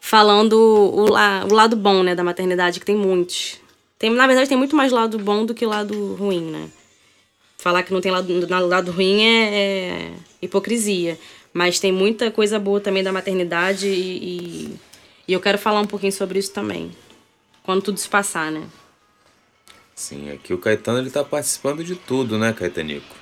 falando 0.00 0.54
o, 0.54 1.10
la, 1.10 1.46
o 1.48 1.54
lado 1.54 1.76
bom, 1.76 2.02
né, 2.02 2.14
da 2.14 2.24
maternidade, 2.24 2.80
que 2.80 2.86
tem 2.86 2.96
muitos. 2.96 3.60
Tem, 3.98 4.10
na 4.10 4.26
verdade, 4.26 4.48
tem 4.48 4.58
muito 4.58 4.76
mais 4.76 4.92
lado 4.92 5.18
bom 5.18 5.44
do 5.44 5.54
que 5.54 5.64
lado 5.64 6.14
ruim, 6.14 6.50
né? 6.50 6.68
Falar 7.58 7.82
que 7.82 7.92
não 7.92 8.00
tem 8.00 8.12
lado, 8.12 8.28
lado 8.68 8.92
ruim 8.92 9.22
é, 9.22 9.54
é 9.54 10.12
hipocrisia. 10.42 11.18
Mas 11.52 11.80
tem 11.80 11.90
muita 11.90 12.30
coisa 12.30 12.58
boa 12.58 12.80
também 12.80 13.02
da 13.02 13.10
maternidade 13.10 13.88
e, 13.88 14.18
e, 14.70 14.76
e, 15.26 15.32
eu 15.32 15.40
quero 15.40 15.56
falar 15.56 15.80
um 15.80 15.86
pouquinho 15.86 16.12
sobre 16.12 16.38
isso 16.38 16.52
também. 16.52 16.90
Quando 17.62 17.80
tudo 17.82 17.98
se 17.98 18.08
passar, 18.08 18.52
né? 18.52 18.62
Sim, 19.94 20.30
aqui 20.30 20.52
o 20.52 20.58
Caetano 20.58 20.98
ele 20.98 21.10
tá 21.10 21.24
participando 21.24 21.82
de 21.82 21.96
tudo, 21.96 22.38
né, 22.38 22.52
Caetanico? 22.52 23.16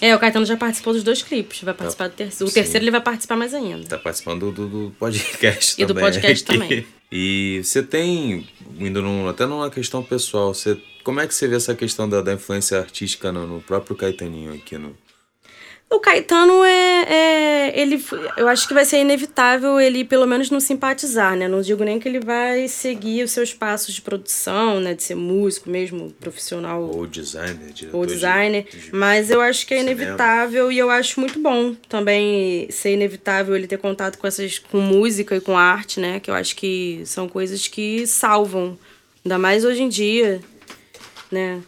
É, 0.00 0.14
o 0.14 0.18
Caetano 0.18 0.46
já 0.46 0.56
participou 0.56 0.92
dos 0.92 1.02
dois 1.02 1.22
clipes. 1.22 1.62
Vai 1.62 1.74
participar 1.74 2.08
do 2.08 2.14
terceiro. 2.14 2.44
O 2.44 2.48
Sim. 2.48 2.54
terceiro 2.54 2.84
ele 2.84 2.90
vai 2.90 3.00
participar 3.00 3.36
mais 3.36 3.52
ainda. 3.52 3.88
Tá 3.88 3.98
participando 3.98 4.52
do, 4.52 4.68
do 4.68 4.94
podcast 4.98 5.80
E 5.80 5.84
do 5.84 5.88
também. 5.88 6.04
podcast 6.04 6.44
aqui. 6.44 6.60
também. 6.60 6.86
E 7.16 7.62
você 7.62 7.80
tem, 7.80 8.44
indo 8.76 9.00
num, 9.00 9.28
até 9.28 9.46
numa 9.46 9.70
questão 9.70 10.02
pessoal, 10.02 10.52
você, 10.52 10.76
como 11.04 11.20
é 11.20 11.28
que 11.28 11.32
você 11.32 11.46
vê 11.46 11.54
essa 11.54 11.72
questão 11.72 12.08
da, 12.08 12.20
da 12.20 12.32
influência 12.32 12.76
artística 12.76 13.30
no, 13.30 13.46
no 13.46 13.60
próprio 13.60 13.94
Caetaninho 13.94 14.52
aqui 14.52 14.76
no... 14.76 14.96
O 15.94 16.00
Caetano 16.00 16.64
é, 16.64 17.02
é. 17.08 17.80
Ele, 17.80 18.04
eu 18.36 18.48
acho 18.48 18.66
que 18.68 18.74
vai 18.74 18.84
ser 18.84 18.98
inevitável 18.98 19.80
ele, 19.80 20.04
pelo 20.04 20.26
menos, 20.26 20.50
não 20.50 20.60
simpatizar, 20.60 21.36
né? 21.36 21.46
Não 21.48 21.60
digo 21.60 21.82
nem 21.84 21.98
que 22.00 22.08
ele 22.08 22.20
vai 22.20 22.68
seguir 22.68 23.22
os 23.24 23.30
seus 23.30 23.52
passos 23.54 23.94
de 23.94 24.02
produção, 24.02 24.80
né? 24.80 24.94
De 24.94 25.02
ser 25.02 25.14
músico 25.14 25.70
mesmo, 25.70 26.10
profissional 26.20 26.82
Ou 26.82 27.06
designer, 27.06 27.72
diretor 27.72 27.96
ou 27.98 28.06
de- 28.06 28.14
designer, 28.14 28.64
de- 28.70 28.94
mas 28.94 29.30
eu 29.30 29.40
acho 29.40 29.66
que 29.66 29.74
é 29.74 29.78
cinema. 29.78 30.02
inevitável 30.02 30.70
e 30.72 30.78
eu 30.78 30.90
acho 30.90 31.20
muito 31.20 31.38
bom 31.38 31.74
também 31.88 32.68
ser 32.70 32.92
inevitável 32.92 33.54
ele 33.56 33.66
ter 33.66 33.78
contato 33.78 34.18
com 34.18 34.26
essas 34.26 34.58
com 34.58 34.78
música 34.80 35.36
e 35.36 35.40
com 35.40 35.56
arte, 35.56 36.00
né? 36.00 36.20
Que 36.20 36.30
eu 36.30 36.34
acho 36.34 36.56
que 36.56 37.02
são 37.06 37.28
coisas 37.28 37.66
que 37.68 38.06
salvam, 38.06 38.78
ainda 39.24 39.38
mais 39.38 39.64
hoje 39.64 39.82
em 39.82 39.88
dia, 39.88 40.40
né? 41.30 41.60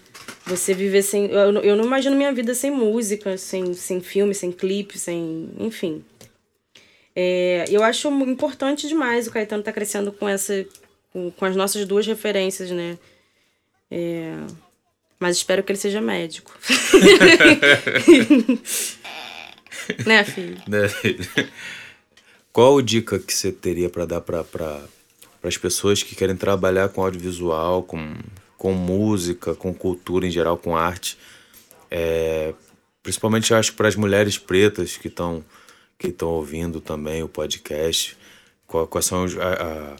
Você 0.46 0.74
viver 0.74 1.02
sem. 1.02 1.26
Eu, 1.26 1.52
não- 1.52 1.60
eu 1.62 1.76
não 1.76 1.84
imagino 1.84 2.16
minha 2.16 2.32
vida 2.32 2.54
sem 2.54 2.70
música, 2.70 3.36
sem, 3.36 3.74
sem 3.74 4.00
filme, 4.00 4.34
sem 4.34 4.52
clipe, 4.52 4.98
sem. 4.98 5.50
Enfim. 5.58 6.04
É, 7.14 7.64
eu 7.68 7.82
acho 7.82 8.08
importante 8.22 8.86
demais 8.86 9.26
o 9.26 9.32
Caetano 9.32 9.62
tá 9.62 9.72
crescendo 9.72 10.12
com 10.12 10.28
essa. 10.28 10.64
Com, 11.12 11.30
com 11.30 11.44
as 11.44 11.56
nossas 11.56 11.86
duas 11.86 12.06
referências, 12.06 12.70
né? 12.70 12.98
É, 13.90 14.34
mas 15.18 15.36
espero 15.36 15.62
que 15.62 15.72
ele 15.72 15.78
seja 15.78 16.00
médico. 16.00 16.52
né, 20.06 20.24
filho? 20.24 20.56
né? 20.68 20.88
Qual 22.52 22.80
dica 22.80 23.18
que 23.18 23.32
você 23.32 23.52
teria 23.52 23.88
para 23.88 24.06
dar 24.06 24.20
para 24.20 24.44
as 25.42 25.56
pessoas 25.56 26.02
que 26.02 26.14
querem 26.14 26.36
trabalhar 26.36 26.88
com 26.88 27.02
audiovisual, 27.02 27.82
com, 27.82 28.14
com 28.56 28.72
música, 28.72 29.54
com 29.54 29.72
cultura 29.74 30.26
em 30.26 30.30
geral, 30.30 30.56
com 30.56 30.76
arte? 30.76 31.18
É, 31.90 32.54
principalmente, 33.02 33.54
acho, 33.54 33.74
para 33.74 33.88
as 33.88 33.96
mulheres 33.96 34.38
pretas 34.38 34.96
que 34.96 35.08
estão 35.08 35.44
que 35.98 36.08
estão 36.08 36.28
ouvindo 36.28 36.78
também 36.80 37.22
o 37.22 37.28
podcast. 37.28 38.16
Quais 38.66 39.06
são 39.06 39.24
a- 39.24 39.62
a- 39.94 39.96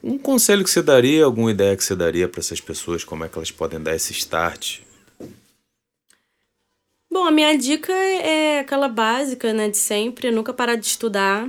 um 0.00 0.16
conselho 0.16 0.62
que 0.62 0.70
você 0.70 0.80
daria, 0.80 1.24
alguma 1.24 1.50
ideia 1.50 1.76
que 1.76 1.82
você 1.82 1.96
daria 1.96 2.28
para 2.28 2.38
essas 2.40 2.60
pessoas, 2.60 3.02
como 3.02 3.24
é 3.24 3.28
que 3.28 3.36
elas 3.36 3.50
podem 3.50 3.80
dar 3.82 3.96
esse 3.96 4.12
start? 4.12 4.80
Bom, 7.10 7.24
a 7.24 7.30
minha 7.32 7.56
dica 7.56 7.92
é 7.92 8.60
aquela 8.60 8.86
básica, 8.88 9.52
né, 9.52 9.68
de 9.68 9.78
sempre, 9.78 10.30
nunca 10.30 10.52
parar 10.52 10.76
de 10.76 10.86
estudar, 10.86 11.48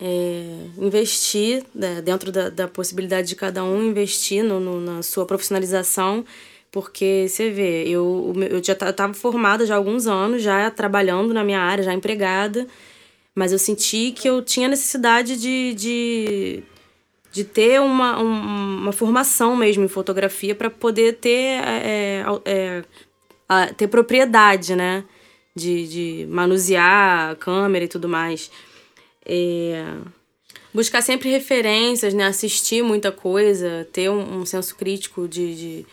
é, 0.00 0.56
investir 0.78 1.64
né, 1.74 2.02
dentro 2.02 2.32
da, 2.32 2.48
da 2.50 2.68
possibilidade 2.68 3.28
de 3.28 3.36
cada 3.36 3.64
um, 3.64 3.82
investir 3.90 4.44
no, 4.44 4.60
no- 4.60 4.80
na 4.80 5.02
sua 5.02 5.24
profissionalização, 5.26 6.24
porque 6.72 7.26
você 7.28 7.50
vê, 7.50 7.84
eu, 7.88 8.32
eu 8.50 8.62
já 8.62 8.72
estava 8.72 9.14
formada 9.14 9.64
já 9.64 9.74
há 9.74 9.76
alguns 9.76 10.06
anos, 10.06 10.42
já 10.42 10.70
trabalhando 10.70 11.32
na 11.32 11.44
minha 11.44 11.60
área, 11.60 11.84
já 11.84 11.94
empregada, 11.94 12.66
mas 13.34 13.52
eu 13.52 13.58
senti 13.58 14.12
que 14.12 14.28
eu 14.28 14.42
tinha 14.42 14.68
necessidade 14.68 15.36
de, 15.36 15.74
de, 15.74 16.62
de 17.32 17.44
ter 17.44 17.80
uma, 17.80 18.20
um- 18.22 18.78
uma 18.82 18.92
formação 18.92 19.56
mesmo 19.56 19.84
em 19.84 19.88
fotografia 19.88 20.54
para 20.54 20.70
poder 20.70 21.14
ter, 21.14 21.60
é, 21.62 22.22
é, 22.24 22.24
é, 22.44 22.84
a- 23.48 23.66
ter 23.74 23.88
propriedade, 23.88 24.74
né? 24.76 25.04
De, 25.56 25.86
de 25.88 26.26
manusear 26.30 27.30
a 27.32 27.36
câmera 27.36 27.84
e 27.84 27.88
tudo 27.88 28.08
mais. 28.08 28.50
É, 29.24 29.96
buscar 30.74 31.00
sempre 31.00 31.30
referências, 31.30 32.12
né? 32.12 32.26
Assistir 32.26 32.82
muita 32.82 33.12
coisa, 33.12 33.86
ter 33.92 34.10
um, 34.10 34.40
um 34.40 34.46
senso 34.46 34.74
crítico 34.74 35.28
de, 35.28 35.54
de... 35.54 35.86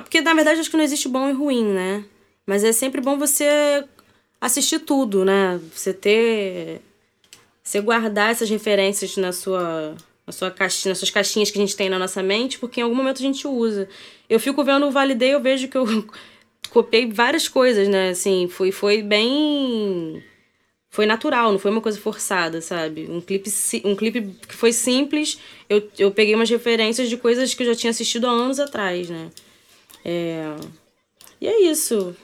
Porque, 0.00 0.20
na 0.20 0.34
verdade, 0.34 0.60
acho 0.60 0.70
que 0.70 0.76
não 0.76 0.84
existe 0.84 1.08
bom 1.08 1.28
e 1.28 1.32
ruim, 1.32 1.64
né? 1.64 2.04
Mas 2.44 2.64
é 2.64 2.72
sempre 2.72 3.00
bom 3.00 3.16
você 3.16 3.84
assistir 4.40 4.80
tudo, 4.80 5.24
né? 5.24 5.60
Você 5.72 5.94
ter... 5.94 6.82
Você 7.62 7.80
guardar 7.80 8.32
essas 8.32 8.50
referências 8.50 9.16
na 9.16 9.32
sua... 9.32 9.94
Na 10.26 10.32
sua 10.32 10.50
caixinha, 10.50 10.90
nas 10.90 10.98
suas 10.98 11.10
caixinhas 11.10 11.50
que 11.50 11.56
a 11.56 11.60
gente 11.62 11.74
tem 11.74 11.88
na 11.88 11.98
nossa 11.98 12.22
mente, 12.22 12.58
porque 12.58 12.80
em 12.80 12.82
algum 12.82 12.94
momento 12.94 13.16
a 13.16 13.22
gente 13.22 13.48
usa. 13.48 13.88
Eu 14.28 14.38
fico 14.38 14.62
vendo 14.62 14.84
o 14.84 14.90
Validei, 14.90 15.32
eu 15.32 15.40
vejo 15.40 15.68
que 15.68 15.78
eu 15.78 15.86
copiei 16.68 17.10
várias 17.10 17.48
coisas, 17.48 17.88
né? 17.88 18.10
Assim, 18.10 18.46
foi, 18.46 18.70
foi 18.70 19.00
bem 19.00 20.22
foi 20.98 21.06
natural, 21.06 21.52
não 21.52 21.60
foi 21.60 21.70
uma 21.70 21.80
coisa 21.80 21.96
forçada, 21.96 22.60
sabe? 22.60 23.06
Um 23.08 23.20
clipe, 23.20 23.48
um 23.84 23.94
clipe 23.94 24.34
que 24.48 24.52
foi 24.56 24.72
simples, 24.72 25.38
eu, 25.70 25.88
eu 25.96 26.10
peguei 26.10 26.34
umas 26.34 26.50
referências 26.50 27.08
de 27.08 27.16
coisas 27.16 27.54
que 27.54 27.62
eu 27.62 27.68
já 27.68 27.74
tinha 27.76 27.92
assistido 27.92 28.26
há 28.26 28.30
anos 28.30 28.58
atrás, 28.58 29.08
né? 29.08 29.30
É... 30.04 30.56
E 31.40 31.46
é 31.46 31.70
isso. 31.70 32.16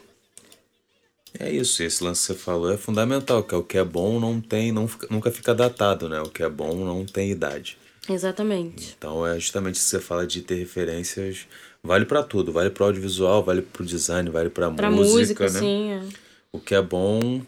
É 1.39 1.53
isso, 1.53 1.85
esse 1.85 2.03
lance 2.03 2.23
que 2.27 2.33
você 2.33 2.35
falou 2.35 2.69
é 2.73 2.77
fundamental, 2.77 3.45
que 3.45 3.55
é 3.55 3.59
o 3.59 3.63
que 3.63 3.79
é 3.79 3.85
bom 3.85 4.19
não 4.19 4.41
tem, 4.41 4.73
não 4.73 4.91
nunca 5.09 5.31
fica 5.31 5.55
datado, 5.55 6.09
né? 6.09 6.21
O 6.21 6.29
que 6.29 6.43
é 6.43 6.49
bom 6.49 6.75
não 6.75 7.07
tem 7.07 7.31
idade. 7.31 7.79
Exatamente. 8.11 8.97
Então 8.99 9.25
é 9.25 9.39
justamente 9.39 9.77
isso 9.77 9.85
que 9.85 9.91
você 9.91 10.01
fala 10.01 10.27
de 10.27 10.43
ter 10.43 10.57
referências, 10.57 11.47
vale 11.81 12.07
pra 12.07 12.25
tudo, 12.25 12.51
vale 12.51 12.71
pro 12.71 12.87
audiovisual, 12.87 13.41
vale 13.41 13.63
pro 13.63 13.85
design, 13.85 14.29
vale 14.31 14.51
pra, 14.51 14.69
Pra 14.73 14.91
música, 14.91 15.45
música, 15.45 15.45
né? 15.45 15.61
sim. 15.61 15.91
é. 15.93 16.03
O 16.51 16.59
que 16.59 16.75
é 16.75 16.83
bom 16.83 17.41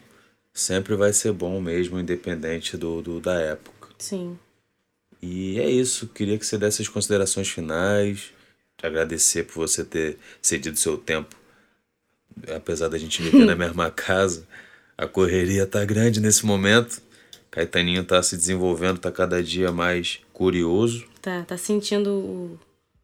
sempre 0.61 0.97
vai 0.97 1.13
ser 1.13 1.33
bom 1.33 1.61
mesmo, 1.61 2.01
independente 2.01 2.77
do, 2.77 3.03
do 3.03 3.21
da 3.21 3.35
época. 3.41 3.89
Sim. 3.99 4.39
E 5.23 5.59
é 5.61 5.71
isso, 5.71 6.09
queria 6.09 6.39
que 6.39 6.47
você 6.47 6.59
desse 6.59 6.83
as 6.83 6.89
considerações 6.89 7.49
finais, 7.49 8.33
te 8.77 8.87
agradecer 8.87 9.45
por 9.45 9.55
você 9.55 9.85
ter 9.85 10.19
cedido 10.43 10.79
seu 10.79 10.99
tempo, 10.99 11.35
apesar 12.55 12.89
da 12.89 12.99
gente 12.99 13.23
viver 13.23 13.45
na 13.47 13.55
mesma 13.55 13.91
casa, 13.91 14.47
a 14.97 15.07
correria 15.07 15.67
tá 15.67 15.85
grande 15.85 16.21
nesse 16.21 16.45
momento, 16.45 17.01
Caetaninho 17.51 18.05
tá 18.05 18.23
se 18.23 18.37
desenvolvendo, 18.37 18.99
tá 18.99 19.11
cada 19.11 19.43
dia 19.43 19.73
mais 19.73 20.21
curioso, 20.33 21.07
Tá, 21.27 21.43
tá 21.43 21.59
sentindo 21.59 22.09
o, 22.11 22.61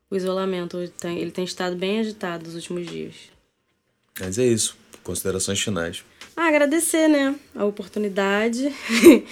o 0.08 0.14
isolamento. 0.14 0.78
Ele 0.78 0.88
tem, 0.90 1.18
ele 1.18 1.32
tem 1.32 1.44
estado 1.44 1.74
bem 1.74 1.98
agitado 1.98 2.44
nos 2.44 2.54
últimos 2.54 2.86
dias. 2.86 3.16
mas 4.20 4.38
é 4.38 4.46
isso, 4.46 4.76
considerações 5.02 5.60
finais. 5.60 6.04
Ah, 6.36 6.48
agradecer, 6.48 7.08
né? 7.08 7.34
A 7.54 7.64
oportunidade. 7.64 8.72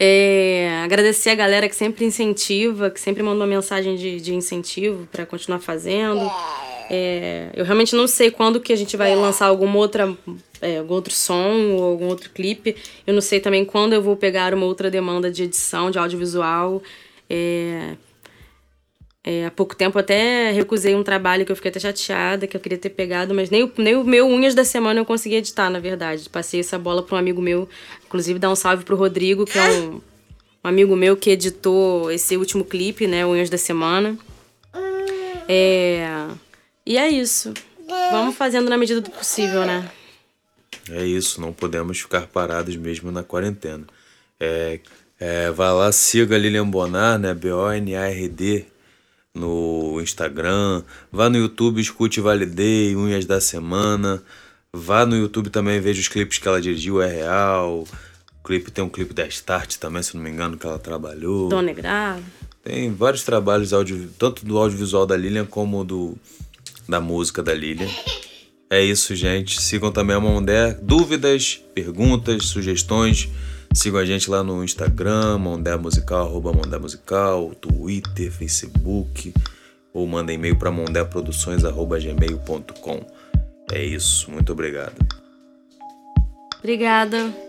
É, 0.00 0.80
agradecer 0.84 1.30
a 1.30 1.34
galera 1.34 1.68
que 1.68 1.74
sempre 1.74 2.04
incentiva, 2.04 2.88
que 2.88 3.00
sempre 3.00 3.20
manda 3.20 3.40
uma 3.40 3.48
mensagem 3.48 3.96
de, 3.96 4.20
de 4.20 4.32
incentivo 4.32 5.08
para 5.10 5.26
continuar 5.26 5.58
fazendo. 5.58 6.30
É, 6.88 7.50
eu 7.52 7.64
realmente 7.64 7.96
não 7.96 8.06
sei 8.06 8.30
quando 8.30 8.60
que 8.60 8.72
a 8.72 8.76
gente 8.76 8.96
vai 8.96 9.16
lançar 9.16 9.46
alguma 9.46 9.76
outra, 9.76 10.16
é, 10.62 10.78
algum 10.78 10.94
outro 10.94 11.12
som 11.12 11.72
ou 11.72 11.82
algum 11.82 12.06
outro 12.06 12.30
clipe. 12.30 12.76
Eu 13.04 13.12
não 13.12 13.20
sei 13.20 13.40
também 13.40 13.64
quando 13.64 13.92
eu 13.92 14.00
vou 14.00 14.14
pegar 14.16 14.54
uma 14.54 14.66
outra 14.66 14.88
demanda 14.88 15.32
de 15.32 15.42
edição, 15.42 15.90
de 15.90 15.98
audiovisual. 15.98 16.80
É, 17.28 17.96
é, 19.30 19.44
há 19.44 19.50
pouco 19.50 19.76
tempo 19.76 19.98
até 19.98 20.50
recusei 20.52 20.94
um 20.94 21.02
trabalho 21.02 21.44
que 21.44 21.52
eu 21.52 21.56
fiquei 21.56 21.70
até 21.70 21.78
chateada, 21.78 22.46
que 22.46 22.56
eu 22.56 22.60
queria 22.62 22.78
ter 22.78 22.88
pegado, 22.88 23.34
mas 23.34 23.50
nem 23.50 23.62
o, 23.62 23.72
nem 23.76 23.94
o 23.94 24.02
meu 24.02 24.26
Unhas 24.26 24.54
da 24.54 24.64
Semana 24.64 25.00
eu 25.00 25.04
consegui 25.04 25.34
editar, 25.34 25.68
na 25.68 25.78
verdade. 25.78 26.30
Passei 26.30 26.60
essa 26.60 26.78
bola 26.78 27.02
para 27.02 27.14
um 27.14 27.18
amigo 27.18 27.42
meu, 27.42 27.68
inclusive 28.06 28.38
dar 28.38 28.50
um 28.50 28.56
salve 28.56 28.84
pro 28.84 28.96
Rodrigo, 28.96 29.44
que 29.44 29.58
é 29.58 29.70
um, 29.70 30.00
um 30.64 30.68
amigo 30.68 30.96
meu 30.96 31.14
que 31.14 31.28
editou 31.28 32.10
esse 32.10 32.38
último 32.38 32.64
clipe, 32.64 33.06
né, 33.06 33.26
Unhas 33.26 33.50
da 33.50 33.58
Semana. 33.58 34.16
É, 35.46 36.08
e 36.86 36.96
é 36.96 37.10
isso. 37.10 37.52
Vamos 38.10 38.34
fazendo 38.34 38.70
na 38.70 38.78
medida 38.78 39.02
do 39.02 39.10
possível, 39.10 39.66
né? 39.66 39.90
É 40.90 41.04
isso, 41.04 41.38
não 41.38 41.52
podemos 41.52 42.00
ficar 42.00 42.26
parados 42.28 42.76
mesmo 42.76 43.12
na 43.12 43.22
quarentena. 43.22 43.84
É, 44.40 44.80
é, 45.20 45.50
vai 45.50 45.70
lá, 45.70 45.92
siga 45.92 46.34
a 46.34 46.38
Lilian 46.38 46.66
Bonar, 46.66 47.18
né? 47.18 47.34
B-O-N-A-R-D, 47.34 48.77
no 49.38 50.00
Instagram. 50.00 50.82
Vá 51.10 51.30
no 51.30 51.38
YouTube, 51.38 51.80
escute 51.80 52.20
Validei, 52.20 52.96
Unhas 52.96 53.24
da 53.24 53.40
Semana. 53.40 54.22
Vá 54.72 55.06
no 55.06 55.16
YouTube 55.16 55.48
também, 55.48 55.80
veja 55.80 56.00
os 56.00 56.08
clipes 56.08 56.38
que 56.38 56.46
ela 56.46 56.60
dirigiu, 56.60 57.00
é 57.00 57.08
real. 57.08 57.84
O 58.40 58.42
clipe, 58.44 58.70
tem 58.70 58.84
um 58.84 58.88
clipe 58.88 59.14
da 59.14 59.26
Start 59.26 59.76
também, 59.76 60.02
se 60.02 60.14
não 60.16 60.22
me 60.22 60.30
engano, 60.30 60.56
que 60.58 60.66
ela 60.66 60.78
trabalhou. 60.78 61.48
Dona 61.48 61.72
Grave. 61.72 62.22
Tem 62.62 62.92
vários 62.92 63.22
trabalhos, 63.22 63.72
audio, 63.72 64.10
tanto 64.18 64.44
do 64.44 64.58
audiovisual 64.58 65.06
da 65.06 65.16
Lilian 65.16 65.46
como 65.46 65.84
do 65.84 66.18
da 66.88 67.00
música 67.00 67.42
da 67.42 67.54
Lilian. 67.54 67.88
É 68.70 68.82
isso, 68.82 69.14
gente. 69.14 69.60
Sigam 69.60 69.90
também 69.90 70.16
a 70.16 70.20
Mondé. 70.20 70.74
Dúvidas, 70.82 71.62
perguntas, 71.74 72.46
sugestões. 72.46 73.28
Sigam 73.74 74.00
a 74.00 74.04
gente 74.04 74.28
lá 74.30 74.42
no 74.42 74.64
Instagram, 74.64 75.38
Mondé 75.38 75.76
Musical, 75.76 76.26
arroba 76.26 76.52
Mondé 76.52 76.78
Musical, 76.78 77.54
Twitter, 77.54 78.30
Facebook. 78.32 79.32
Ou 79.92 80.06
mandem 80.06 80.36
e-mail 80.36 80.56
para 80.56 80.70
mondéproduções, 80.70 81.64
arroba 81.64 81.98
gmail.com. 81.98 83.00
É 83.72 83.84
isso. 83.84 84.30
Muito 84.30 84.52
obrigado. 84.52 84.94
Obrigada. 86.58 87.47